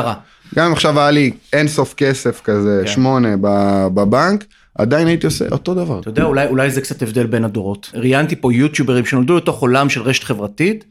גם 0.55 0.65
אם 0.65 0.71
עכשיו 0.71 0.99
היה 0.99 1.11
לי 1.11 1.31
אין 1.53 1.67
סוף 1.67 1.93
כסף 1.93 2.41
כזה, 2.43 2.81
כן. 2.85 2.91
שמונה 2.91 3.35
ב- 3.41 3.87
בבנק, 3.93 4.45
עדיין 4.75 5.07
הייתי 5.07 5.25
עושה 5.25 5.45
אותו 5.51 5.73
דבר. 5.73 5.99
אתה 5.99 6.09
יודע, 6.09 6.23
אולי, 6.23 6.47
אולי 6.47 6.71
זה 6.71 6.81
קצת 6.81 7.01
הבדל 7.01 7.25
בין 7.25 7.43
הדורות. 7.43 7.91
ראיינתי 7.93 8.35
פה 8.35 8.53
יוטיוברים 8.53 9.05
שנולדו 9.05 9.37
לתוך 9.37 9.61
עולם 9.61 9.89
של 9.89 10.01
רשת 10.01 10.23
חברתית, 10.23 10.85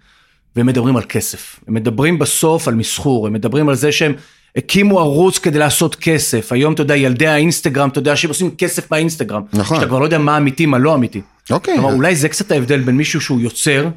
והם 0.56 0.66
מדברים 0.66 0.96
על 0.96 1.02
כסף. 1.08 1.60
הם 1.68 1.74
מדברים 1.74 2.18
בסוף 2.18 2.68
על 2.68 2.74
מסחור, 2.74 3.26
הם 3.26 3.32
מדברים 3.32 3.68
על 3.68 3.74
זה 3.74 3.92
שהם 3.92 4.12
הקימו 4.56 5.00
ערוץ 5.00 5.38
כדי 5.38 5.58
לעשות 5.58 5.94
כסף. 5.94 6.52
היום, 6.52 6.74
אתה 6.74 6.82
יודע, 6.82 6.96
ילדי 6.96 7.26
האינסטגרם, 7.26 7.88
אתה 7.88 7.98
יודע 7.98 8.16
שהם 8.16 8.28
עושים 8.28 8.50
כסף 8.50 8.90
מהאינסטגרם. 8.90 9.42
נכון. 9.52 9.76
שאתה 9.76 9.88
כבר 9.88 9.98
לא 9.98 10.04
יודע 10.04 10.18
מה 10.18 10.36
אמיתי, 10.36 10.66
מה 10.66 10.78
לא 10.78 10.94
אמיתי. 10.94 11.20
אוקיי. 11.50 11.74
כלומר, 11.76 11.94
אולי 11.94 12.16
זה 12.16 12.28
קצת 12.28 12.50
ההבדל 12.52 12.80
בין 12.80 12.96
מישהו 12.96 13.20
שהוא 13.20 13.40
יוצר, 13.40 13.88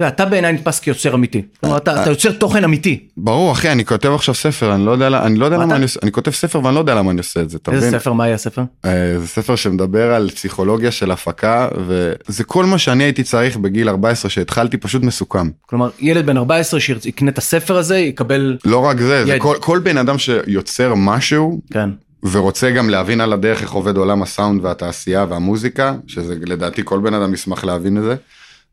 ואתה 0.00 0.24
בעיניי 0.24 0.52
נתפס 0.52 0.80
כיוצר 0.80 1.14
אמיתי. 1.14 1.42
כלומר, 1.60 1.76
אתה, 1.76 2.02
אתה 2.02 2.10
יוצר 2.10 2.32
תוכן 2.32 2.64
אמיתי. 2.64 3.06
ברור 3.16 3.52
אחי, 3.52 3.72
אני 3.72 3.84
כותב 3.84 4.08
עכשיו 4.14 4.34
ספר, 4.34 4.74
אני 4.74 4.86
לא 4.86 4.90
יודע, 4.90 5.06
אני 5.08 5.38
לא 5.38 5.44
יודע 5.44 5.56
למה 5.56 5.66
אתה- 5.66 5.74
אני 5.76 5.82
עושה, 5.82 6.00
אני 6.02 6.12
כותב 6.12 6.30
ספר 6.30 6.64
ואני 6.64 6.74
לא 6.74 6.80
יודע 6.80 6.94
למה 6.94 7.10
אני 7.10 7.18
עושה 7.18 7.40
את 7.40 7.50
זה, 7.50 7.58
אתה 7.62 7.72
איזה 7.72 7.86
מבין? 7.88 8.00
ספר, 8.00 8.12
מה 8.12 8.24
יהיה 8.26 8.34
הספר? 8.34 8.62
אה, 8.84 8.90
זה 9.18 9.26
ספר 9.26 9.56
שמדבר 9.56 10.14
על 10.14 10.30
פסיכולוגיה 10.30 10.90
של 10.90 11.10
הפקה 11.10 11.68
וזה 11.86 12.44
כל 12.44 12.64
מה 12.64 12.78
שאני 12.78 13.04
הייתי 13.04 13.22
צריך 13.22 13.56
בגיל 13.56 13.88
14 13.88 14.30
שהתחלתי 14.30 14.76
פשוט 14.76 15.02
מסוכם. 15.02 15.48
כלומר, 15.66 15.90
ילד 16.00 16.26
בן 16.26 16.36
14 16.36 16.80
שיקנה 16.80 17.30
את 17.30 17.38
הספר 17.38 17.76
הזה, 17.76 17.98
יקבל... 17.98 18.56
לא 18.64 18.78
רק 18.78 19.00
זה, 19.00 19.24
זה 19.24 19.32
יד. 19.32 19.42
כל, 19.42 19.56
כל 19.60 19.78
בן 19.78 19.98
אדם 19.98 20.18
שיוצר 20.18 20.94
משהו 20.96 21.60
כן. 21.72 21.90
ורוצה 22.30 22.70
גם 22.70 22.90
להבין 22.90 23.20
על 23.20 23.32
הדרך 23.32 23.62
איך 23.62 23.70
עובד 23.72 23.96
עולם 23.96 24.22
הסאונד 24.22 24.64
והתעשייה 24.64 25.26
והמוזיקה, 25.28 25.94
שזה 26.06 26.34
לדעתי 26.46 26.82
כל 26.84 26.98
בן 26.98 27.14
אדם 27.14 27.34
ישמח 27.34 27.64
להבין 27.64 27.98
את 27.98 28.02
זה. 28.02 28.14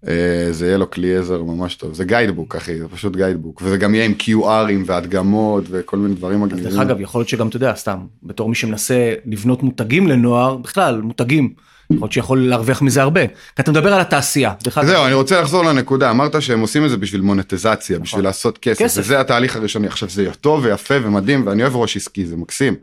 אה, 0.08 0.48
זה 0.52 0.68
יהיה 0.68 0.78
לו 0.78 0.92
כלי 0.92 1.18
עזר 1.18 1.44
ממש 1.44 1.76
טוב, 1.76 1.94
זה 1.94 2.06
גיידבוק 2.06 2.56
אחי, 2.56 2.78
זה 2.78 2.88
פשוט 2.88 3.16
גיידבוק, 3.16 3.62
וזה 3.66 3.78
גם 3.78 3.96
יהיה 3.96 4.06
עם 4.06 4.14
QRים 4.20 4.84
והדגמות 4.86 5.64
וכל 5.70 5.98
מיני 5.98 6.16
דברים 6.16 6.42
מגניבים. 6.42 6.70
דרך 6.70 6.80
אגב, 6.80 7.02
יכול 7.02 7.20
להיות 7.20 7.30
שגם, 7.30 7.48
אתה 7.48 7.58
יודע, 7.58 7.74
סתם, 7.76 7.98
בתור 8.24 8.50
מי 8.50 8.56
שמנסה 8.56 9.14
לבנות 9.26 9.64
מותגים 9.64 10.08
לנוער, 10.08 10.56
בכלל, 10.56 11.02
מותגים, 11.02 11.54
יכול 11.90 12.06
להיות 12.06 12.12
שיכול 12.12 12.40
להרוויח 12.40 12.82
מזה 12.82 13.02
הרבה. 13.02 13.28
כי 13.28 13.62
אתה 13.62 13.72
מדבר 13.72 13.94
על 13.94 14.02
התעשייה. 14.02 14.54
זהו, 14.84 15.06
אני 15.06 15.14
רוצה 15.14 15.42
לחזור 15.42 15.66
לנקודה, 15.66 16.12
אמרת 16.12 16.42
שהם 16.42 16.60
עושים 16.60 16.86
את 16.86 16.90
זה 16.90 16.98
בשביל 16.98 17.22
מונטיזציה, 17.22 18.00
בשביל 18.00 18.24
לעשות 18.24 18.58
כסף, 18.58 18.82
נכון. 18.82 18.88
כסף. 18.88 19.02
וזה 19.02 19.20
התהליך 19.20 19.56
הראשוני. 19.56 19.88
עכשיו 19.88 20.10
זה 20.10 20.30
טוב 20.42 20.64
ויפה 20.64 20.96
ומדהים, 21.04 21.48
ואני 21.48 21.62
אוהב 21.62 21.76
ראש 21.76 21.98
עסקי, 21.98 22.26
זה 22.26 22.36
מקסים, 22.36 22.76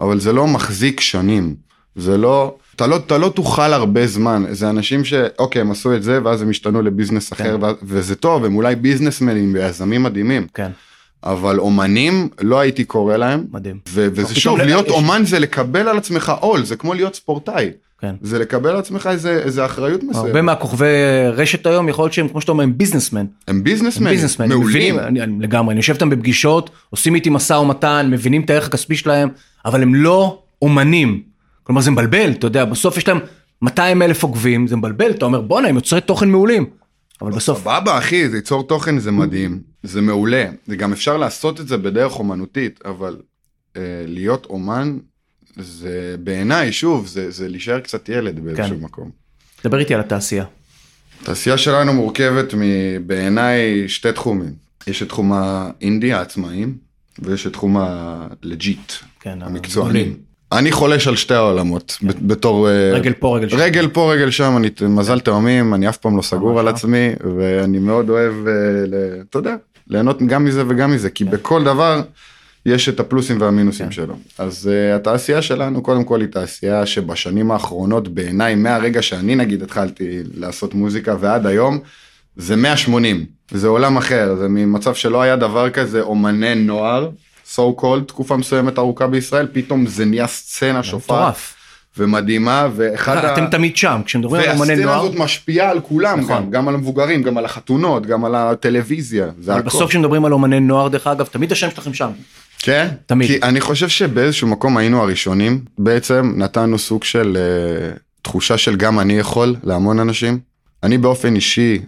אבל 0.00 0.20
זה 0.20 0.32
לא 0.32 0.46
מחזיק 0.46 1.00
שנים, 1.00 1.54
זה 1.96 2.18
לא, 2.18 2.56
אתה 2.78 2.86
לא, 2.86 2.96
אתה 2.96 3.18
לא 3.18 3.28
תוכל 3.28 3.72
הרבה 3.72 4.06
זמן, 4.06 4.44
זה 4.50 4.70
אנשים 4.70 5.04
שאוקיי, 5.04 5.60
הם 5.60 5.70
עשו 5.70 5.94
את 5.96 6.02
זה, 6.02 6.18
ואז 6.24 6.42
הם 6.42 6.50
השתנו 6.50 6.82
לביזנס 6.82 7.32
אחר, 7.32 7.56
ואז- 7.60 7.74
וזה 7.82 8.14
טוב, 8.14 8.44
הם 8.44 8.56
אולי 8.56 8.76
ביזנסמנים 8.76 9.54
ויזמים 9.54 10.02
מדהימים, 10.02 10.46
כן, 10.54 10.70
אבל 11.24 11.58
אומנים, 11.58 12.28
לא 12.40 12.60
הייתי 12.60 12.84
קורא 12.84 13.16
להם, 13.16 13.44
מדהים. 13.52 13.76
ו- 13.88 14.08
וזה 14.12 14.34
שוב, 14.34 14.60
להיות 14.60 14.86
יש- 14.86 14.92
אומן 14.92 15.22
זה 15.24 15.38
לקבל 15.38 15.88
על 15.88 15.98
עצמך 15.98 16.32
עול, 16.40 16.64
זה 16.64 16.76
כמו 16.76 16.94
להיות 16.94 17.14
ספורטאי, 17.14 17.70
כן. 18.00 18.14
זה 18.22 18.38
לקבל 18.38 18.70
על 18.70 18.76
עצמך 18.76 19.08
איזה, 19.12 19.40
איזה 19.44 19.64
אחריות 19.64 20.02
מסוימת. 20.02 20.26
הרבה 20.26 20.42
מהכוכבי 20.42 20.86
רשת 21.32 21.66
היום, 21.66 21.88
יכול 21.88 22.02
להיות 22.02 22.12
שהם, 22.12 22.28
כמו 22.28 22.40
שאתה 22.40 22.52
אומר, 22.52 22.64
הם 22.64 22.78
ביזנסמן. 22.78 23.26
הם 23.48 23.64
ביזנסמן, 23.64 24.06
הם 24.06 24.48
מעולים. 24.48 24.68
מבינים, 24.68 24.98
אני, 24.98 25.22
אני, 25.22 25.32
לגמרי, 25.40 25.72
אני 25.72 25.78
יושב 25.78 25.92
איתם 25.92 26.10
בפגישות, 26.10 26.70
עושים 26.90 27.14
איתי 27.14 27.30
משא 27.30 27.52
ומתן, 27.52 28.08
מבינים 28.10 28.42
את 28.42 28.50
הערך 28.50 28.66
הכספי 28.66 28.96
שלהם, 28.96 29.28
אבל 29.64 29.82
הם 29.82 29.94
לא 29.94 30.38
אומנים. 30.62 31.27
כלומר 31.68 31.80
זה 31.80 31.90
מבלבל, 31.90 32.30
אתה 32.30 32.46
יודע, 32.46 32.64
בסוף 32.64 32.96
יש 32.96 33.08
להם 33.08 33.18
200 33.62 34.02
אלף 34.02 34.22
עוקבים, 34.22 34.66
זה 34.66 34.76
מבלבל, 34.76 35.10
אתה 35.10 35.24
אומר 35.24 35.40
בואנה 35.40 35.68
הם 35.68 35.74
יוצרי 35.74 36.00
תוכן 36.00 36.28
מעולים. 36.28 36.66
אבל 37.22 37.30
בסוף, 37.32 37.58
סבבה 37.58 37.98
אחי, 37.98 38.28
זה 38.28 38.36
ייצור 38.36 38.62
תוכן 38.66 38.98
זה 38.98 39.10
מדהים, 39.10 39.60
זה 39.82 40.00
מעולה, 40.00 40.44
זה 40.66 40.76
גם 40.76 40.92
אפשר 40.92 41.16
לעשות 41.16 41.60
את 41.60 41.68
זה 41.68 41.76
בדרך 41.76 42.18
אומנותית, 42.18 42.80
אבל 42.84 43.16
אה, 43.76 43.82
להיות 44.06 44.46
אומן 44.46 44.98
זה 45.56 46.16
בעיניי, 46.20 46.72
שוב, 46.72 47.06
זה, 47.06 47.30
זה 47.30 47.48
להישאר 47.48 47.80
קצת 47.80 48.08
ילד 48.08 48.40
באיזשהו 48.40 48.76
כן. 48.76 48.84
מקום. 48.84 49.10
דבר 49.64 49.78
איתי 49.78 49.94
על 49.94 50.00
התעשייה. 50.00 50.44
התעשייה 51.22 51.58
שלנו 51.58 51.92
מורכבת 51.92 52.54
מבעיניי 52.56 53.88
שתי 53.88 54.12
תחומים, 54.12 54.52
יש 54.86 55.02
את 55.02 55.08
תחום 55.08 55.32
האינדי 55.32 56.12
העצמאים, 56.12 56.78
ויש 57.18 57.46
את 57.46 57.52
תחום 57.52 57.76
הלג'יט, 57.76 58.92
כן, 59.20 59.42
המקצוענים. 59.42 60.28
אני 60.52 60.72
חולש 60.72 61.08
על 61.08 61.16
שתי 61.16 61.34
העולמות, 61.34 61.98
ב- 62.02 62.28
בתור... 62.32 62.68
אה, 62.68 62.90
רגל 62.92 63.12
פה 63.12 63.36
רגל 63.36 63.48
שם. 63.48 63.56
רגל 63.56 63.88
פה 63.88 64.12
רגל 64.12 64.30
שם 64.30 64.56
אני 64.56 64.70
מזל 64.88 65.20
תאומים 65.20 65.74
אני 65.74 65.88
אף 65.88 65.96
פעם 65.96 66.16
לא 66.16 66.22
סגור 66.22 66.58
על 66.58 66.64
לא. 66.64 66.70
עצמי 66.70 67.08
ואני 67.38 67.78
מאוד 67.78 68.10
אוהב 68.10 68.34
אה, 68.46 68.52
אתה 69.30 69.38
יודע 69.38 69.54
ליהנות 69.86 70.22
גם 70.22 70.44
מזה 70.44 70.64
וגם 70.68 70.92
מזה 70.92 71.10
כי 71.10 71.24
בכל 71.24 71.64
דבר 71.64 72.02
יש 72.66 72.88
את 72.88 73.00
הפלוסים 73.00 73.40
והמינוסים 73.40 73.86
כן. 73.86 73.92
שלו 73.92 74.14
אז 74.38 74.70
uh, 74.70 74.96
התעשייה 74.96 75.42
שלנו 75.42 75.82
קודם 75.82 76.04
כל 76.04 76.20
היא 76.20 76.28
תעשייה 76.28 76.86
שבשנים 76.86 77.50
האחרונות 77.50 78.08
בעיניי 78.08 78.54
מהרגע 78.54 79.02
שאני 79.02 79.36
נגיד 79.36 79.62
התחלתי 79.62 80.20
לעשות 80.34 80.74
מוזיקה 80.74 81.16
ועד 81.20 81.46
היום 81.46 81.78
זה 82.36 82.56
180 82.56 83.26
זה 83.50 83.68
עולם 83.68 83.96
אחר 83.96 84.36
זה 84.38 84.48
ממצב 84.48 84.94
שלא 84.94 85.22
היה 85.22 85.36
דבר 85.36 85.70
כזה 85.70 86.00
אומני 86.00 86.54
נוער 86.54 87.10
so 87.54 87.80
called 87.80 88.04
תקופה 88.06 88.36
מסוימת 88.36 88.78
ארוכה 88.78 89.06
בישראל 89.06 89.46
פתאום 89.52 89.86
זה 89.86 90.04
נהיה 90.04 90.26
סצנה 90.26 90.82
שופעת. 90.82 91.36
ומדהימה 91.98 92.68
ואחד 92.76 93.16
ה... 93.24 93.32
אתם 93.32 93.46
תמיד 93.50 93.76
שם, 93.76 94.00
כשמדברים 94.04 94.42
על 94.42 94.58
והסצנה 94.58 94.84
נוער, 94.84 95.00
הזאת 95.00 95.14
משפיעה 95.14 95.70
על 95.70 95.80
כולם 95.80 96.20
נכון. 96.20 96.36
גם, 96.36 96.50
גם 96.50 96.68
על 96.68 96.74
המבוגרים, 96.74 97.22
גם 97.22 97.38
על 97.38 97.44
החתונות, 97.44 98.06
גם 98.06 98.24
על 98.24 98.34
הטלוויזיה, 98.34 99.26
זה 99.40 99.54
הכל. 99.54 99.62
בסוף 99.62 99.90
כשמדברים 99.90 100.24
על 100.24 100.32
אומני 100.32 100.60
נוער 100.60 100.88
דרך 100.88 101.06
אגב, 101.06 101.26
תמיד 101.26 101.52
השם 101.52 101.70
שלכם 101.70 101.94
שם. 101.94 102.10
כן? 102.58 102.88
תמיד. 103.06 103.28
כי 103.28 103.38
אני 103.42 103.60
חושב 103.60 103.88
שבאיזשהו 103.88 104.48
מקום 104.48 104.76
היינו 104.76 105.02
הראשונים, 105.02 105.64
בעצם 105.78 106.32
נתנו 106.36 106.78
סוג 106.78 107.04
של 107.04 107.36
uh, 107.96 107.98
תחושה 108.22 108.58
של 108.58 108.76
גם 108.76 109.00
אני 109.00 109.12
יכול 109.12 109.56
להמון 109.64 109.98
אנשים. 109.98 110.38
אני 110.82 110.98
באופן 110.98 111.34
אישי 111.34 111.78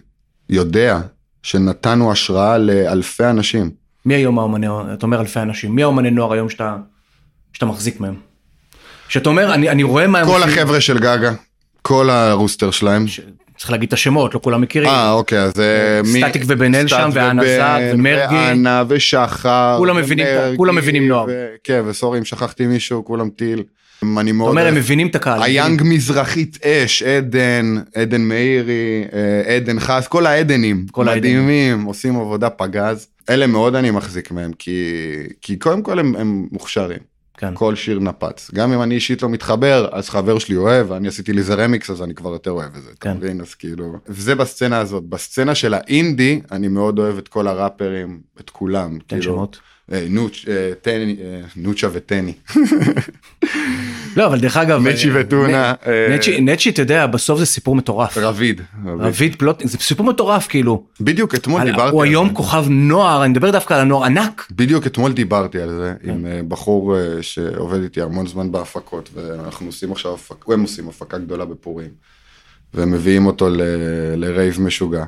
יודע 0.49 1.01
שנתנו 1.42 2.12
השראה 2.12 2.59
לאלפי 2.59 3.25
אנשים. 3.25 3.80
מי 4.07 4.15
היום 4.15 4.39
האומני, 4.39 4.67
אתה 4.95 5.07
אומר 5.07 5.21
אלפי 5.21 5.41
אנשים, 5.41 5.75
מי 5.75 5.83
האומני 5.83 6.11
נוער 6.11 6.33
היום 6.33 6.49
שאתה, 6.49 6.77
שאתה 7.53 7.67
מחזיק 7.67 8.01
מהם? 8.01 8.15
שאתה 9.09 9.29
אומר, 9.29 9.55
אני, 9.55 9.69
אני 9.69 9.83
רואה 9.83 10.07
מה 10.07 10.19
הם 10.21 10.27
כל 10.27 10.43
החבר'ה 10.43 10.81
של 10.81 10.99
גגה, 10.99 11.33
כל 11.83 12.11
הרוסטר 12.11 12.71
שלהם. 12.71 13.09
ש- 13.09 13.21
צריך 13.57 13.71
להגיד 13.71 13.87
את 13.87 13.93
השמות, 13.93 14.35
לא 14.35 14.41
כולם 14.43 14.61
מכירים, 14.61 14.89
אה 14.89 15.13
אוקיי 15.13 15.41
אז 15.41 15.61
אה, 15.61 16.01
סטטיק 16.05 16.43
ובן 16.47 16.75
אל 16.75 16.89
שם, 16.89 17.11
ואנה 17.13 17.43
זק, 17.45 17.79
ומרגי. 17.95 18.35
ואנה 18.35 18.85
ושחר. 18.89 19.75
כולם 19.79 19.97
מבינים 19.97 20.27
ומרגי, 20.31 20.57
כולם 20.57 20.75
מבינים 20.75 21.09
נוער. 21.09 21.27
ו- 21.29 21.47
כן 21.65 21.83
וסורי 21.87 22.19
אם 22.19 22.25
שכחתי 22.25 22.67
מישהו 22.67 23.05
כולם 23.05 23.31
טיל. 23.31 23.63
אני 24.19 24.33
מאוד 24.33 24.51
אתה 24.53 24.61
אומר. 24.61 24.69
הם 24.69 24.75
מבינים 24.75 25.07
את 25.07 25.15
הקהל. 25.15 25.43
היאנג 25.43 25.83
מזרחית 25.85 26.59
אש, 26.65 27.03
עדן, 27.03 27.75
עדן 27.95 28.21
מאירי, 28.21 29.05
אה, 29.13 29.55
עדן 29.57 29.81
חס, 29.81 30.07
כל 30.09 30.27
העדנים, 30.27 30.87
כל 30.93 31.05
מדהימים, 31.05 31.85
עושים 31.85 32.17
עבודה 32.21 32.51
פגז. 32.51 33.07
אלה 33.31 33.47
מאוד 33.47 33.75
אני 33.75 33.90
מחזיק 33.90 34.31
מהם, 34.31 34.53
כי, 34.53 34.93
כי 35.40 35.57
קודם 35.57 35.83
כל 35.83 35.99
הם, 35.99 36.16
הם 36.16 36.49
מוכשרים. 36.53 37.11
כן. 37.40 37.55
כל 37.55 37.75
שיר 37.75 37.99
נפץ. 37.99 38.51
גם 38.55 38.73
אם 38.73 38.83
אני 38.83 38.95
אישית 38.95 39.23
לא 39.23 39.29
מתחבר, 39.29 39.88
אז 39.93 40.09
חבר 40.09 40.38
שלי 40.38 40.57
אוהב, 40.57 40.93
אני 40.93 41.09
עשיתי 41.09 41.33
לזה 41.33 41.55
רמיקס, 41.55 41.90
אז 41.90 42.03
אני 42.03 42.14
כבר 42.14 42.31
יותר 42.31 42.51
אוהב 42.51 42.77
את 42.77 42.83
זה. 42.83 42.90
אתה 42.90 43.01
כן. 43.01 43.16
מבין? 43.16 43.40
אז 43.40 43.55
כאילו... 43.55 43.97
וזה 44.07 44.35
בסצנה 44.35 44.79
הזאת. 44.79 45.05
בסצנה 45.05 45.55
של 45.55 45.75
האינדי, 45.75 46.40
אני 46.53 46.69
מאוד 46.69 46.99
אוהב 46.99 47.19
את 47.19 47.29
כל 47.29 47.49
הראפרים, 47.49 48.21
את 48.40 48.51
כולם. 48.51 48.99
תן 48.99 49.05
כאילו, 49.09 49.23
שמות. 49.23 49.61
אה, 49.92 50.07
נוץ', 50.09 50.44
אה, 50.48 50.70
טני, 50.83 51.16
אה, 51.20 51.40
נוצ'ה 51.57 51.88
וטני. 51.92 52.33
לא, 54.16 54.26
אבל 54.26 54.40
דרך 54.40 54.57
אגב, 54.57 54.87
נצ'י 54.87 55.11
וטונה, 55.14 55.72
נצ'י, 56.11 56.40
נצ'י, 56.40 56.70
אתה 56.70 56.83
יודע, 56.83 57.07
בסוף 57.07 57.38
זה 57.38 57.46
סיפור 57.46 57.76
מטורף. 57.76 58.18
רביד. 58.18 58.61
רביד. 58.87 59.37
פלוט, 59.37 59.62
זה 59.64 59.79
סיפור 59.79 60.07
מטורף, 60.07 60.46
כאילו. 60.46 60.85
בדיוק 61.00 61.35
אתמול 61.35 61.64
דיברתי 61.64 61.92
הוא 61.92 62.03
היום. 62.03 62.35
כוכב 62.35 62.64
נוער, 62.68 63.24
אני 63.24 63.31
מדבר 63.31 63.50
דווקא 63.50 63.74
על 63.74 63.81
הנוער 63.81 64.05
ענק. 64.05 64.46
בדיוק 64.50 64.87
אתמול 64.87 65.12
דיברתי 65.12 65.59
על 65.59 65.68
זה 65.70 65.94
כן. 66.03 66.11
עם 66.11 66.26
אה, 66.26 66.40
בחור 66.48 66.96
שעובד 67.20 67.83
איתי 67.83 68.03
המון 68.03 68.26
זמן 68.26 68.53
בהפקות 68.53 69.11
ואנחנו 69.14 69.66
עושים 69.66 69.92
עכשיו 69.92 70.14
הפקה, 70.14 70.53
הם 70.53 70.62
עושים 70.62 70.88
הפקה 70.88 71.18
גדולה 71.18 71.44
בפורים. 71.44 71.88
והם 72.74 72.90
מביאים 72.90 73.26
אותו 73.26 73.48
לרייב 74.16 74.61
משוגע. 74.61 75.05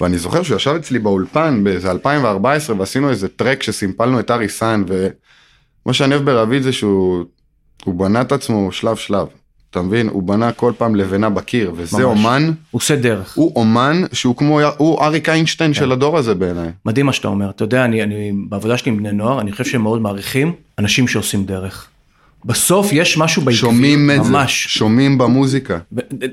ואני 0.00 0.18
זוכר 0.18 0.42
שהוא 0.42 0.56
ישב 0.56 0.74
אצלי 0.80 0.98
באולפן 0.98 1.64
באיזה 1.64 1.90
2014 1.90 2.76
ועשינו 2.78 3.10
איזה 3.10 3.28
טרק 3.28 3.62
שסימפלנו 3.62 4.20
את 4.20 4.30
ארי 4.30 4.48
סאן 4.48 4.84
ומה 4.88 5.94
שאני 5.94 6.14
אוהב 6.14 6.24
ברביד 6.24 6.62
זה 6.62 6.72
שהוא 6.72 7.24
הוא 7.84 7.94
בנה 7.94 8.20
את 8.20 8.32
עצמו 8.32 8.72
שלב 8.72 8.96
שלב. 8.96 9.26
אתה 9.70 9.82
מבין? 9.82 10.08
הוא 10.08 10.22
בנה 10.22 10.52
כל 10.52 10.72
פעם 10.78 10.94
לבנה 10.94 11.30
בקיר 11.30 11.72
וזה 11.76 11.96
ממש. 11.96 12.06
אומן, 12.06 12.44
הוא 12.70 12.78
עושה 12.78 12.96
דרך. 12.96 13.34
הוא 13.34 13.52
אומן 13.56 14.02
שהוא 14.12 14.36
כמו, 14.36 14.60
הוא 14.76 15.04
אריק 15.04 15.28
איינשטיין 15.28 15.72
כן. 15.72 15.80
של 15.80 15.92
הדור 15.92 16.18
הזה 16.18 16.34
בעיניי. 16.34 16.70
מדהים 16.84 17.06
מה 17.06 17.12
שאתה 17.12 17.28
אומר. 17.28 17.50
אתה 17.50 17.64
יודע, 17.64 17.84
אני, 17.84 18.02
אני, 18.02 18.32
בעבודה 18.48 18.76
שלי 18.76 18.92
עם 18.92 18.98
בני 18.98 19.12
נוער, 19.12 19.40
אני 19.40 19.52
חושב 19.52 19.64
שהם 19.64 19.82
מאוד 19.82 20.00
מעריכים 20.00 20.52
אנשים 20.78 21.08
שעושים 21.08 21.46
דרך. 21.46 21.88
בסוף 22.44 22.88
יש 22.92 23.18
משהו 23.18 23.42
בעקביות, 23.42 23.60
שומעים 23.60 24.10
את 24.10 24.24
זה, 24.24 24.30
ממש. 24.30 24.66
שומעים 24.68 25.18
במוזיקה. 25.18 25.78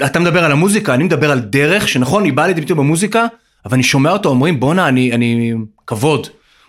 אתה 0.05 0.19
מדבר 0.19 0.43
על 0.43 0.51
המוזיקה, 0.51 0.93
אני 0.93 1.03
מדבר 1.03 1.31
על 1.31 1.39
דרך, 1.39 1.87
שנכון, 1.87 2.23
היא 2.23 2.33
באה 2.33 2.47
לידי 2.47 2.61
ביטוי 2.61 2.77
במוזיקה, 2.77 3.25
אבל 3.65 3.73
אני 3.73 3.83
שומע 3.83 4.11
אותו, 4.11 4.29
אומרים, 4.29 4.59
בואנה, 4.59 4.87
אני, 4.87 5.11
אני, 5.11 5.53
כבוד. 5.87 6.27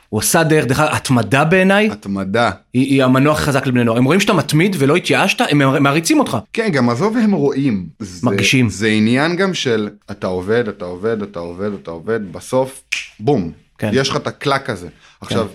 הוא 0.09 0.21
עשה 0.21 0.43
דרך, 0.43 0.67
דרך 0.67 0.81
אגב, 0.81 0.95
התמדה 0.95 1.45
בעיניי, 1.45 1.91
התמדה. 1.91 2.51
היא, 2.75 2.87
היא 2.87 3.05
המנוע 3.05 3.35
חזק 3.35 3.67
לבני 3.67 3.85
נוער. 3.85 3.99
הם 3.99 4.05
רואים 4.05 4.21
שאתה 4.21 4.33
מתמיד 4.33 4.77
ולא 4.79 4.97
התייאשת, 4.97 5.41
הם 5.51 5.83
מעריצים 5.83 6.19
אותך. 6.19 6.39
כן, 6.53 6.69
גם 6.69 6.91
עזוב 6.91 7.17
הם 7.17 7.33
רואים. 7.33 7.87
זה, 7.99 8.27
מרגישים. 8.27 8.69
זה 8.69 8.89
עניין 8.89 9.37
גם 9.37 9.55
של 9.55 9.89
אתה 10.11 10.27
עובד, 10.27 10.69
אתה 10.69 10.85
עובד, 10.85 11.23
אתה 11.23 11.39
עובד, 11.39 11.71
אתה 11.83 11.91
עובד, 11.91 12.33
בסוף, 12.33 12.83
בום. 13.21 13.53
כן. 13.79 13.91
יש 13.93 14.09
לך 14.09 14.17
את 14.17 14.27
הקלק 14.27 14.71
הזה. 14.71 14.89
עכשיו, 15.21 15.47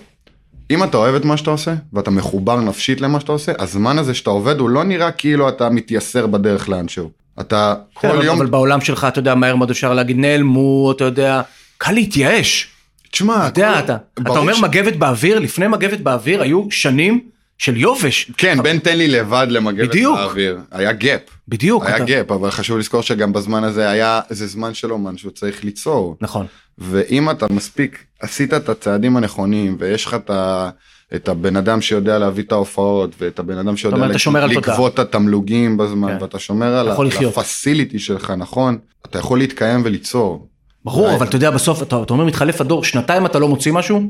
אם 0.70 0.84
אתה 0.84 0.96
אוהב 0.96 1.14
את 1.14 1.24
מה 1.24 1.36
שאתה 1.36 1.50
עושה, 1.50 1.74
ואתה 1.92 2.10
מחובר 2.10 2.60
נפשית 2.60 3.00
למה 3.00 3.20
שאתה 3.20 3.32
עושה, 3.32 3.52
הזמן 3.58 3.98
הזה 3.98 4.14
שאתה 4.14 4.30
עובד 4.30 4.58
הוא 4.58 4.70
לא 4.70 4.84
נראה 4.84 5.10
כאילו 5.10 5.48
אתה 5.48 5.70
מתייסר 5.70 6.26
בדרך 6.26 6.68
לאנשהו. 6.68 7.10
אתה 7.40 7.74
כל 7.94 8.00
כן, 8.08 8.14
אבל, 8.14 8.24
יום, 8.24 8.36
אבל 8.36 8.46
בעולם 8.46 8.80
שלך, 8.80 9.04
אתה 9.08 9.18
יודע, 9.18 9.34
מהר 9.34 9.56
מאוד 9.56 9.70
אפשר 9.70 9.94
להגיד, 9.94 10.16
נעלמו, 10.18 10.92
אתה 10.96 11.04
יודע, 11.04 11.42
קל 11.78 11.92
להתייאש. 11.92 12.68
תשמע, 13.10 13.46
אתה 13.48 13.60
יודע, 13.60 13.72
כל- 13.72 13.78
אתה, 13.84 13.96
אתה 14.14 14.22
ברור 14.22 14.38
אומר 14.38 14.54
ש- 14.54 14.60
מגבת 14.60 14.96
באוויר, 14.96 15.38
לפני 15.38 15.68
מגבת 15.68 16.00
באוויר 16.00 16.42
היו 16.42 16.66
שנים 16.70 17.20
של 17.58 17.76
יובש. 17.76 18.30
כן, 18.36 18.58
בן 18.62 18.78
תן 18.78 18.98
לי 18.98 19.08
לבד 19.08 19.46
למגבת 19.50 19.88
בדיוק. 19.88 20.16
באוויר. 20.18 20.58
היה 20.72 20.92
gap. 20.92 21.20
בדיוק. 21.48 21.86
היה 21.86 21.96
אתה- 21.96 22.04
gap, 22.04 22.30
אבל 22.30 22.50
חשוב 22.50 22.78
לזכור 22.78 23.02
שגם 23.02 23.32
בזמן 23.32 23.64
הזה 23.64 23.88
היה, 23.90 24.20
זה 24.30 24.46
זמן 24.46 24.74
של 24.74 24.92
אומן 24.92 25.16
שהוא 25.16 25.32
צריך 25.32 25.64
ליצור. 25.64 26.16
נכון. 26.20 26.46
ואם 26.78 27.30
אתה 27.30 27.46
מספיק 27.50 28.04
עשית 28.20 28.54
את 28.54 28.68
הצעדים 28.68 29.16
הנכונים 29.16 29.76
ויש 29.80 30.04
לך 30.04 30.14
את, 30.14 30.30
ה, 30.30 30.70
את 31.14 31.28
הבן 31.28 31.56
אדם 31.56 31.80
שיודע 31.80 32.18
להביא 32.18 32.44
את 32.44 32.52
ההופעות 32.52 33.14
ואת 33.20 33.38
הבן 33.38 33.58
אדם 33.58 33.76
שיודע 33.76 34.06
לגבות 34.46 34.94
את 34.94 34.98
התמלוגים 34.98 35.76
בזמן 35.76 36.16
כן. 36.18 36.22
ואתה 36.22 36.38
שומר 36.38 36.74
על, 36.74 36.88
הפסיליטי 37.36 37.98
שלך 37.98 38.30
נכון 38.30 38.78
אתה 39.06 39.18
יכול 39.18 39.38
להתקיים 39.38 39.82
וליצור 39.84 40.46
ברור. 40.84 41.14
אבל 41.14 41.26
אתה 41.26 41.36
יודע, 41.36 41.50
בסוף, 41.50 41.82
אתה, 41.82 42.02
אתה 42.02 42.12
אומר, 42.12 42.24
מתחלף 42.24 42.60
הדור, 42.60 42.84
שנתיים 42.84 43.26
אתה 43.26 43.38
לא 43.38 43.48
מוציא 43.48 43.72
משהו, 43.72 44.02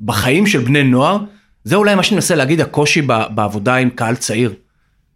בחיים 0.00 0.46
של 0.46 0.58
בני 0.58 0.82
נוער, 0.82 1.18
זה 1.64 1.76
אולי 1.76 1.94
מה 1.94 2.02
שאני 2.02 2.14
מנסה 2.14 2.34
להגיד, 2.34 2.60
הקושי 2.60 3.02
ב- 3.02 3.22
בעבודה 3.34 3.74
עם 3.74 3.90
קהל 3.90 4.14
צעיר. 4.14 4.54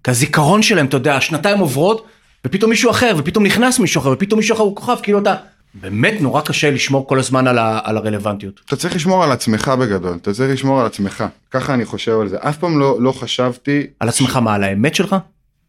כי 0.04 0.10
הזיכרון 0.10 0.62
שלהם, 0.62 0.86
אתה 0.86 0.96
יודע, 0.96 1.16
השנתיים 1.16 1.58
עוברות, 1.58 2.06
ופתאום 2.46 2.70
מישהו 2.70 2.90
אחר, 2.90 3.14
ופתאום 3.18 3.44
נכנס 3.44 3.78
מישהו 3.78 4.00
אחר, 4.00 4.10
ופתאום 4.10 4.38
מישהו 4.38 4.54
אחר 4.54 4.62
הוא 4.62 4.76
כוכב, 4.76 4.96
כאילו 5.02 5.18
אתה... 5.18 5.34
באמת 5.80 6.20
נורא 6.20 6.40
קשה 6.40 6.70
לשמור 6.70 7.08
כל 7.08 7.18
הזמן 7.18 7.46
על, 7.46 7.58
ה, 7.58 7.80
על 7.84 7.96
הרלוונטיות. 7.96 8.60
אתה 8.66 8.76
צריך 8.76 8.94
לשמור 8.94 9.24
על 9.24 9.32
עצמך 9.32 9.68
בגדול, 9.80 10.16
אתה 10.22 10.32
צריך 10.32 10.52
לשמור 10.52 10.80
על 10.80 10.86
עצמך. 10.86 11.24
ככה 11.50 11.74
אני 11.74 11.84
חושב 11.84 12.20
על 12.20 12.28
זה. 12.28 12.36
אף 12.40 12.58
פעם 12.58 12.78
לא, 12.78 12.96
לא 13.00 13.12
חשבתי... 13.12 13.86
על 14.00 14.08
עצמך 14.08 14.36
מה, 14.36 14.54
על 14.54 14.62
האמת 14.62 14.94
שלך? 14.94 15.16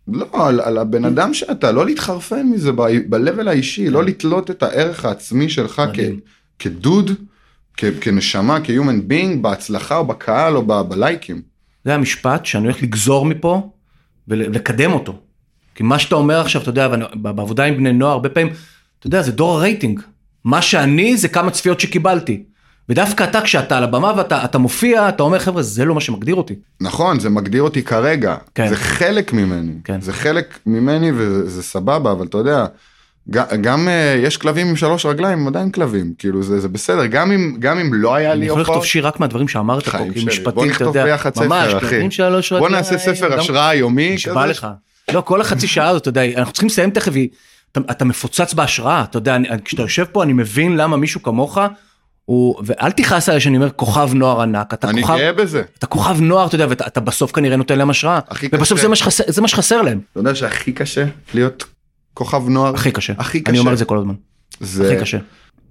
לא, 0.07 0.47
על, 0.47 0.61
על 0.61 0.77
הבן 0.77 1.05
אדם 1.05 1.33
שאתה, 1.33 1.71
לא 1.71 1.85
להתחרפן 1.85 2.45
מזה 2.45 2.71
ב- 2.71 3.15
ב-level 3.15 3.49
האישי, 3.49 3.89
לא 3.89 4.03
לתלות 4.03 4.51
את 4.51 4.63
הערך 4.63 5.05
העצמי 5.05 5.49
שלך 5.49 5.81
כ. 5.93 5.99
כדוד, 6.59 7.11
כ, 7.77 7.85
כנשמה, 8.01 8.57
כ-human 8.63 9.11
being, 9.11 9.37
בהצלחה 9.41 9.97
או 9.97 10.05
בקהל 10.05 10.55
או 10.55 10.61
ב- 10.65 10.81
בלייקים. 10.81 11.41
זה 11.85 11.95
המשפט 11.95 12.45
שאני 12.45 12.63
הולך 12.63 12.83
לגזור 12.83 13.25
מפה 13.25 13.69
ולקדם 14.27 14.93
אותו. 14.93 15.19
כי 15.75 15.83
מה 15.83 15.99
שאתה 15.99 16.15
אומר 16.15 16.39
עכשיו, 16.39 16.61
אתה 16.61 16.69
יודע, 16.69 16.87
בעבודה 17.15 17.63
עם 17.63 17.77
בני 17.77 17.93
נוער, 17.93 18.11
הרבה 18.11 18.29
פעמים, 18.29 18.53
אתה 18.99 19.07
יודע, 19.07 19.21
זה 19.21 19.31
דור 19.31 19.53
הרייטינג. 19.53 20.01
מה 20.43 20.61
שאני 20.61 21.17
זה 21.17 21.27
כמה 21.27 21.51
צפיות 21.51 21.79
שקיבלתי. 21.79 22.43
ודווקא 22.89 23.23
אתה, 23.23 23.41
כשאתה 23.41 23.77
על 23.77 23.83
הבמה 23.83 24.13
ואתה 24.17 24.45
אתה 24.45 24.57
מופיע, 24.57 25.09
אתה 25.09 25.23
אומר, 25.23 25.39
חבר'ה, 25.39 25.61
זה 25.61 25.85
לא 25.85 25.95
מה 25.95 26.01
שמגדיר 26.01 26.35
אותי. 26.35 26.53
נכון, 26.81 27.19
זה 27.19 27.29
מגדיר 27.29 27.61
אותי 27.61 27.83
כרגע, 27.83 28.35
כן. 28.55 28.69
זה 28.69 28.75
חלק 28.75 29.33
ממני, 29.33 29.73
כן. 29.83 30.01
זה 30.01 30.13
חלק 30.13 30.59
ממני 30.65 31.11
וזה 31.15 31.49
זה 31.49 31.63
סבבה, 31.63 32.11
אבל 32.11 32.25
אתה 32.25 32.37
יודע, 32.37 32.65
גם, 33.29 33.45
גם 33.61 33.87
uh, 33.87 34.25
יש 34.25 34.37
כלבים 34.37 34.67
עם 34.67 34.75
שלוש 34.75 35.05
רגליים, 35.05 35.39
הם 35.39 35.47
עדיין 35.47 35.71
כלבים, 35.71 36.13
כאילו 36.17 36.43
זה, 36.43 36.59
זה 36.59 36.67
בסדר, 36.67 37.05
גם 37.05 37.31
אם, 37.31 37.55
גם 37.59 37.79
אם 37.79 37.93
לא 37.93 38.15
היה 38.15 38.31
אני 38.31 38.39
לי 38.39 38.45
יכול 38.45 38.61
לכתוב 38.61 38.75
הופעות, 38.75 38.87
שיר 38.87 39.07
רק 39.07 39.19
מהדברים 39.19 39.47
שאמרת 39.47 39.87
פה, 39.89 39.97
כי 40.13 40.19
בוא 40.19 40.27
משפטית, 40.27 40.75
אתה 40.75 40.83
יודע, 40.83 41.17
ממש, 41.37 41.69
ספר. 41.69 41.79
כלבים 41.79 42.11
שלוש 42.11 42.53
בוא 42.53 42.67
רגליים, 42.67 42.75
נעשה 42.83 42.97
ספר 42.97 43.39
השראה 43.39 43.75
יומי, 43.75 44.13
נשבע. 44.13 44.45
לך. 44.45 44.67
לא, 45.13 45.21
כל 45.21 45.41
החצי 45.41 45.67
שעה 45.67 45.87
הזאת, 45.87 46.01
אתה 46.01 46.09
יודע, 46.09 46.25
אנחנו 46.37 46.53
צריכים 46.53 46.67
לסיים 46.67 46.89
תכף, 46.89 47.15
היא- 47.15 47.29
אתה, 47.77 47.91
אתה 47.91 48.05
מפוצץ 48.05 48.53
בהשראה, 48.53 49.03
אתה 49.03 49.17
יודע, 49.17 49.35
אני, 49.35 49.47
כשאתה 49.65 49.81
יושב 49.81 50.05
פה, 50.11 50.23
אני 50.23 50.33
מבין 50.33 50.77
למה 50.77 50.97
מישהו 50.97 51.23
כמוך, 51.23 51.57
הוא, 52.25 52.55
ואל 52.65 52.91
תכעס 52.91 53.29
עליי 53.29 53.41
שאני 53.41 53.57
אומר 53.57 53.69
כוכב 53.69 54.13
נוער 54.13 54.41
ענק, 54.41 54.73
אתה 54.73 54.89
אני 54.89 55.01
כוכב, 55.01 55.17
גאה 55.17 55.33
בזה. 55.33 55.61
אתה 55.77 55.87
כוכב 55.87 56.21
נוער, 56.21 56.47
אתה 56.47 56.55
יודע, 56.55 56.65
ואתה 56.69 56.87
אתה 56.87 56.99
בסוף 56.99 57.31
כנראה 57.31 57.57
נותן 57.57 57.77
להם 57.77 57.89
השראה, 57.89 58.19
ובסוף. 58.53 58.81
זה 58.81 58.87
מה, 58.87 58.95
שחסר, 58.95 59.23
זה 59.27 59.41
מה 59.41 59.47
שחסר 59.47 59.81
להם, 59.81 59.99
אתה 60.11 60.19
יודע 60.19 60.35
שהכי 60.35 60.71
קשה 60.71 61.05
להיות 61.33 61.63
כוכב 62.13 62.49
נוער, 62.49 62.75
הכי 62.75 62.91
קשה, 62.91 63.13
הכי 63.17 63.41
קשה, 63.41 63.49
אני 63.49 63.59
אומר 63.59 63.73
את 63.73 63.77
זה 63.77 63.85
כל 63.85 63.97
הזמן, 63.97 64.13
זה, 64.59 64.85
הכי 64.85 65.01
קשה, 65.01 65.17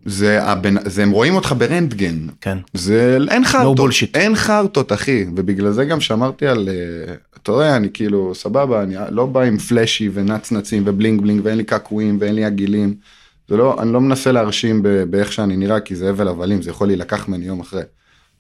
זה, 0.05 0.43
הבן, 0.43 0.75
זה 0.89 1.03
הם 1.03 1.11
רואים 1.11 1.35
אותך 1.35 1.55
ברנטגן, 1.59 2.27
כן, 2.41 2.59
זה 2.75 3.19
אין 3.31 3.45
חרטות, 3.45 3.91
bullshit. 3.91 4.09
אין 4.15 4.35
חרטות 4.37 4.93
אחי, 4.93 5.27
ובגלל 5.37 5.73
זה 5.73 5.85
גם 5.85 6.01
שמרתי 6.01 6.47
על, 6.47 6.69
אה, 6.69 7.15
אתה 7.47 7.55
רואה, 7.55 7.77
אני 7.77 7.89
כאילו 7.95 8.35
סבבה, 8.35 8.83
אני 8.83 8.95
לא 9.11 9.27
בא 9.27 9.41
עם 9.41 9.59
flashy 9.59 10.11
ונצנצים 10.13 10.83
ו 10.87 10.93
bling 10.93 11.21
bling 11.21 11.41
ואין 11.45 11.57
לי 11.59 11.65
קעקועים 11.65 12.17
ואין 12.21 12.35
לי 12.35 12.45
עגילים, 12.45 12.95
זה 13.49 13.57
לא, 13.57 13.83
אני 13.83 13.93
לא 13.93 14.01
מנסה 14.01 14.33
להרשים 14.33 14.83
באיך 15.11 15.33
שאני 15.33 15.57
נראה 15.57 15.81
כי 15.81 15.97
זה 15.97 16.11
הבל 16.11 16.29
הבלים, 16.29 16.63
זה 16.63 16.71
יכול 16.71 16.87
להילקח 16.87 17.29
ממני 17.29 17.45
יום 17.45 17.61
אחרי. 17.61 17.83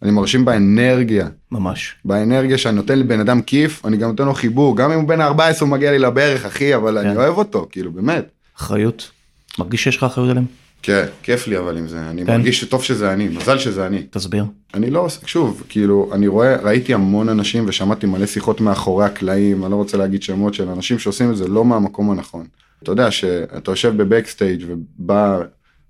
אני 0.03 0.11
מרשים 0.11 0.45
באנרגיה, 0.45 1.29
ממש, 1.53 1.95
באנרגיה 2.05 2.59
שאני 2.59 2.77
נותן 2.77 2.99
לבן 2.99 3.21
אדם 3.21 3.42
כיף, 3.42 3.87
אני 3.87 3.97
גם 3.97 4.11
נותן 4.11 4.25
לו 4.25 4.35
חיבור, 4.35 4.77
גם 4.77 4.92
אם 4.92 5.01
הוא 5.01 5.09
בן 5.09 5.21
14 5.21 5.69
הוא 5.69 5.77
מגיע 5.77 5.90
לי 5.90 5.99
לברך 5.99 6.45
אחי, 6.45 6.75
אבל 6.75 7.03
כן. 7.03 7.09
אני 7.09 7.16
אוהב 7.16 7.38
אותו, 7.38 7.69
כאילו 7.71 7.92
באמת. 7.92 8.29
אחריות, 8.59 9.11
מרגיש 9.59 9.85
שיש 9.85 9.97
לך 9.97 10.05
אחריות 10.05 10.31
עליהם? 10.31 10.47
כן, 10.87 11.07
כיף 11.22 11.46
לי 11.46 11.59
אבל 11.59 11.79
עם 11.79 11.88
זה, 11.88 12.11
אני 12.11 12.27
כן. 12.27 12.37
מרגיש 12.37 12.61
שטוב 12.61 12.83
שזה 12.83 13.12
אני, 13.12 13.29
מזל 13.29 13.59
שזה 13.59 13.87
אני. 13.87 14.03
תסביר, 14.11 14.44
אני 14.75 14.90
לא 14.90 15.09
שוב, 15.27 15.62
כאילו, 15.68 16.11
אני 16.12 16.27
רואה, 16.27 16.57
ראיתי 16.57 16.94
המון 16.94 17.29
אנשים 17.29 17.64
ושמעתי 17.68 18.07
מלא 18.07 18.27
שיחות 18.27 18.61
מאחורי 18.61 19.05
הקלעים, 19.05 19.62
אני 19.62 19.70
לא 19.70 19.77
רוצה 19.77 19.96
להגיד 19.96 20.22
שמות 20.22 20.55
של 20.55 20.68
אנשים 20.68 20.99
שעושים 20.99 21.31
את 21.31 21.37
זה 21.37 21.49
לא 21.49 21.64
מהמקום 21.64 22.11
הנכון. 22.11 22.46
אתה 22.83 22.92
יודע 22.92 23.11
שאתה 23.11 23.70
יושב 23.70 23.96
בבקסטייג' 23.96 24.64
ובא 24.68 25.40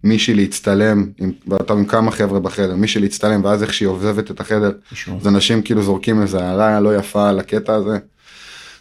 מישהי 0.05 0.35
להצטלם, 0.35 1.07
עם, 1.19 1.33
ואתה 1.49 1.73
עם 1.73 1.85
כמה 1.85 2.11
חבר'ה 2.11 2.41
בחדר, 2.41 2.77
מישהי 2.77 3.01
להצטלם, 3.01 3.45
ואז 3.45 3.63
איך 3.63 3.75
שהיא 3.75 3.89
עוזבת 3.89 4.31
את 4.31 4.41
החדר, 4.41 4.73
אז 5.21 5.29
אנשים 5.29 5.63
כאילו 5.63 5.83
זורקים 5.83 6.23
איזה 6.23 6.45
הערה 6.45 6.81
לא 6.81 6.97
יפה 6.97 7.29
על 7.29 7.39
הקטע 7.39 7.75
הזה. 7.75 7.99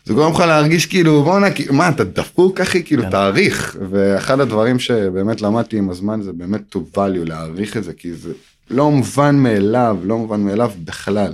זה 0.06 0.14
גורם 0.14 0.32
לך 0.32 0.40
להרגיש 0.40 0.86
כאילו 0.86 1.24
בואנה 1.24 1.52
כאילו, 1.52 1.74
מה 1.74 1.90
אתה 1.90 2.04
דפוק 2.04 2.62
אחי 2.62 2.84
כאילו 2.84 3.04
כן. 3.04 3.10
תעריך 3.10 3.78
ואחד 3.90 4.40
הדברים 4.40 4.80
שבאמת 4.80 5.42
למדתי 5.42 5.78
עם 5.78 5.90
הזמן 5.90 6.22
זה 6.22 6.34
באמת 6.34 6.76
to 6.76 6.80
value 6.96 7.26
להעריך 7.26 7.78
את 7.78 7.84
זה 7.84 7.94
כי 7.94 8.14
זה 8.14 8.34
לא 8.70 8.92
מובן 8.92 9.36
מאליו 9.36 9.98
לא 10.04 10.18
מובן 10.18 10.42
מאליו 10.42 10.72
בכלל. 10.84 11.34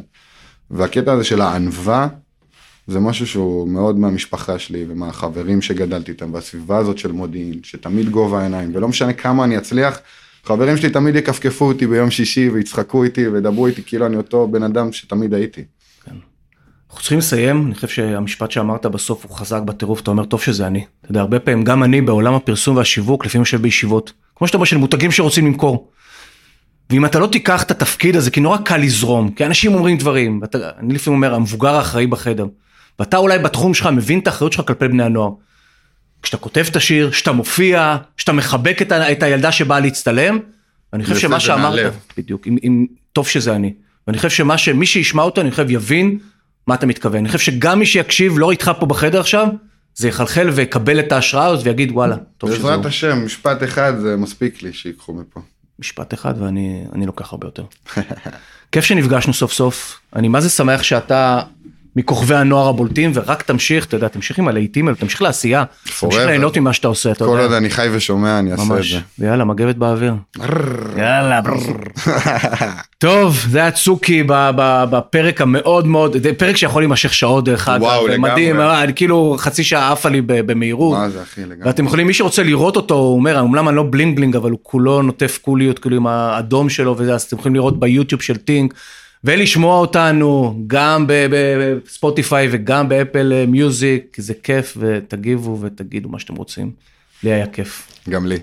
והקטע 0.71 1.13
הזה 1.13 1.23
של 1.23 1.41
הענווה 1.41 2.07
זה 2.87 2.99
משהו 2.99 3.27
שהוא 3.27 3.67
מאוד 3.67 3.99
מהמשפחה 3.99 4.59
שלי 4.59 4.85
ומהחברים 4.87 5.61
שגדלתי 5.61 6.11
איתם 6.11 6.33
והסביבה 6.33 6.77
הזאת 6.77 6.97
של 6.97 7.11
מודיעין 7.11 7.59
שתמיד 7.63 8.09
גובה 8.09 8.39
העיניים 8.39 8.71
ולא 8.75 8.87
משנה 8.87 9.13
כמה 9.13 9.43
אני 9.43 9.57
אצליח. 9.57 9.99
חברים 10.43 10.77
שלי 10.77 10.89
תמיד 10.89 11.15
יכפכפו 11.15 11.65
אותי 11.65 11.87
ביום 11.87 12.11
שישי 12.11 12.49
ויצחקו 12.49 13.03
איתי 13.03 13.27
וידברו 13.27 13.67
איתי 13.67 13.83
כאילו 13.83 14.05
אני 14.05 14.17
אותו 14.17 14.47
בן 14.47 14.63
אדם 14.63 14.93
שתמיד 14.93 15.33
הייתי. 15.33 15.63
אנחנו 16.91 17.01
צריכים 17.01 17.19
לסיים, 17.19 17.65
אני 17.65 17.75
חושב 17.75 17.87
שהמשפט 17.87 18.51
שאמרת 18.51 18.85
בסוף 18.85 19.25
הוא 19.25 19.37
חזק 19.37 19.61
בטירוף, 19.61 20.01
אתה 20.01 20.11
אומר 20.11 20.25
טוב 20.25 20.41
שזה 20.41 20.67
אני. 20.67 20.85
אתה 21.01 21.11
יודע, 21.11 21.21
הרבה 21.21 21.39
פעמים 21.39 21.63
גם 21.63 21.83
אני 21.83 22.01
בעולם 22.01 22.33
הפרסום 22.33 22.77
והשיווק, 22.77 23.25
לפעמים 23.25 23.41
יושב 23.41 23.61
בישיבות, 23.61 24.13
כמו 24.35 24.47
שאתה 24.47 24.57
אומר, 24.57 24.65
של 24.65 24.77
מותגים 24.77 25.11
שרוצים 25.11 25.45
למכור. 25.45 25.89
ואם 26.89 27.05
אתה 27.05 27.19
לא 27.19 27.27
תיקח 27.27 27.63
את 27.63 27.71
התפקיד 27.71 28.15
הזה, 28.15 28.31
כי 28.31 28.39
נורא 28.39 28.57
קל 28.57 28.77
לזרום, 28.77 29.31
כי 29.31 29.45
אנשים 29.45 29.73
אומרים 29.73 29.97
דברים, 29.97 30.39
ואתה, 30.41 30.57
אני 30.79 30.93
לפעמים 30.93 31.17
אומר, 31.17 31.35
המבוגר 31.35 31.75
האחראי 31.75 32.07
בחדר, 32.07 32.45
ואתה 32.99 33.17
אולי 33.17 33.39
בתחום 33.39 33.73
שלך 33.73 33.87
מבין 33.87 34.19
את 34.19 34.27
האחריות 34.27 34.53
שלך 34.53 34.67
כלפי 34.67 34.87
בני 34.87 35.03
הנוער. 35.03 35.31
כשאתה 36.21 36.37
כותב 36.37 36.65
את 36.69 36.75
השיר, 36.75 37.11
כשאתה 37.11 37.31
מופיע, 37.31 37.97
כשאתה 38.17 38.31
מחבק 38.31 38.81
את, 38.81 38.91
ה, 38.91 39.11
את 39.11 39.23
הילדה 39.23 39.51
שבאה 39.51 39.79
להצטלם, 39.79 40.39
ואני 40.93 41.03
חושב 41.03 41.19
שמה 41.19 41.39
שאמרת. 41.39 41.93
בדיוק, 42.17 42.47
אם, 42.47 42.57
אם, 42.63 42.85
טוב 43.13 43.27
שזה 43.27 43.55
אני. 43.55 43.73
ואני 44.07 44.17
חושב 44.17 44.29
שמה 44.29 44.57
שמי 44.57 44.85
שישמע 44.85 45.23
אותו, 45.23 45.41
אני 45.41 45.51
חושב 45.51 45.69
יבין 45.69 46.19
מה 46.67 46.75
אתה 46.75 46.85
מתכוון. 46.85 47.17
אני 47.17 47.27
חושב 47.27 47.39
שגם 47.39 47.79
מי 47.79 47.85
שיקשיב, 47.85 48.33
לא 48.37 48.51
איתך 48.51 48.71
פה 48.79 48.85
בחדר 48.85 49.19
עכשיו, 49.19 49.47
זה 49.95 50.07
יחלחל 50.07 50.49
ויקבל 50.53 50.99
את 50.99 51.11
ההשראה 51.11 51.45
הזאת 51.45 51.65
ויגיד 51.65 51.91
וואלה, 51.91 52.15
טוב 52.37 52.49
שזה 52.49 52.63
בעזרת. 52.63 52.85
השם 52.85 53.25
משפט 53.25 53.63
אחד 53.63 53.93
זה 53.99 54.17
מספיק 54.17 54.63
לי 54.63 54.73
שיקחו 54.73 55.13
מפה. 55.13 55.39
משפט 55.79 56.13
אחד 56.13 56.33
ואני 56.41 56.83
אני 56.93 57.05
לוקח 57.05 57.31
הרבה 57.31 57.47
יותר. 57.47 57.63
כיף 58.71 58.85
שנפגשנו 58.85 59.33
סוף 59.33 59.53
סוף, 59.53 59.99
אני 60.15 60.27
מה 60.27 60.41
זה 60.41 60.49
שמח 60.49 60.83
שאתה 60.83 61.41
מכוכבי 61.95 62.35
הנוער 62.35 62.69
הבולטים 62.69 63.11
ורק 63.13 63.41
תמשיך, 63.41 63.85
אתה 63.85 63.95
יודע, 63.95 64.07
תמשיך 64.07 64.39
עם 64.39 64.47
הלהיטים 64.47 64.87
האלה, 64.87 64.97
תמשיך 64.97 65.21
לעשייה, 65.21 65.63
תמשיך. 65.99 66.25
ליהנות 66.25 66.57
ממה 66.57 66.73
שאתה 66.73 66.87
עושה, 66.87 67.11
אתה 67.11 67.25
כל 67.25 67.29
עוד 67.29 67.39
יודע, 67.39 67.57
אני 67.57 67.69
חי 67.69 67.87
ושומע 67.91 68.39
אני 68.39 68.51
אעשה 68.51 68.77
את 68.77 68.83
זה. 68.83 69.25
יאללה 69.27 69.45
מגבת 69.45 69.75
באוויר, 69.75 70.13
יאללה. 70.97 71.41
טוב, 72.97 73.45
זה 73.49 73.59
היה 73.59 73.71
צוקי 73.71 74.23
בפרק 74.89 75.41
המאוד 75.41 75.87
מאוד, 75.87 76.17
זה 76.23 76.33
פרק 76.33 76.57
שיכול 76.57 76.81
להימשך 76.81 77.13
שעות 77.13 77.45
דרך 77.45 77.67
אגב, 77.67 77.81
וואו, 77.81 78.07
מדהים, 78.19 78.55
לגמרי. 78.55 78.69
אה, 78.69 78.83
אני 78.83 78.93
כאילו 78.93 79.35
חצי 79.39 79.63
שעה 79.63 79.91
עפה 79.91 80.09
לי 80.09 80.21
במהירות. 80.25 80.97
מה 80.97 81.09
זה 81.09 81.21
אחי 81.21 81.41
לגמרי. 81.41 81.67
ואתם 81.67 81.85
יכולים, 81.85 82.07
מי 82.07 82.13
שרוצה 82.13 82.43
לראות 82.43 82.75
אותו, 82.75 82.95
הוא 82.95 83.15
אומר, 83.15 83.39
אומנם 83.39 83.69
אני 83.69 83.75
לא 83.75 83.85
בלינג 83.89 84.15
בלינג, 84.15 84.35
אבל 84.35 84.51
הוא 84.51 84.59
כולו 84.63 85.01
נוטף 85.01 85.39
קוליות, 85.41 85.79
כאילו 85.79 85.95
עם 85.97 86.07
האדום 86.07 86.69
שלו 86.69 86.95
וזה, 86.97 87.13
אז 87.13 87.21
אתם 87.21 87.37
יכולים 87.37 87.55
לראות 87.55 87.79
ביוטיוב 87.79 88.21
של 88.21 88.37
טינק, 88.37 88.73
ולשמוע 89.23 89.77
אותנו 89.77 90.59
גם 90.67 91.05
בספוטיפיי 91.07 92.47
וגם 92.51 92.89
באפל 92.89 93.33
אה, 93.33 93.45
מיוזיק, 93.45 94.15
זה 94.17 94.33
כיף, 94.43 94.77
ותגיבו 94.79 95.57
ותגידו 95.61 96.09
מה 96.09 96.19
שאתם 96.19 96.35
רוצים. 96.35 96.71
לי 97.23 97.31
היה 97.31 97.47
כיף. 97.47 97.87
גם 98.09 98.25
לי. 98.25 98.37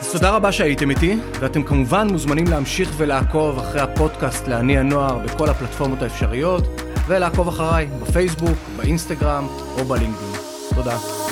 אז 0.00 0.12
תודה 0.12 0.30
רבה 0.30 0.52
שהייתם 0.52 0.90
איתי, 0.90 1.16
ואתם 1.40 1.62
כמובן 1.62 2.08
מוזמנים 2.10 2.46
להמשיך 2.46 2.92
ולעקוב 2.96 3.58
אחרי 3.58 3.80
הפודקאסט 3.80 4.48
לעני 4.48 4.78
הנוער 4.78 5.18
בכל 5.18 5.48
הפלטפורמות 5.48 6.02
האפשריות, 6.02 6.64
ולעקוב 7.08 7.48
אחריי 7.48 7.86
בפייסבוק, 8.02 8.58
באינסטגרם 8.76 9.46
או 9.78 9.84
בלינקדאין. 9.84 10.32
תודה. 10.74 11.25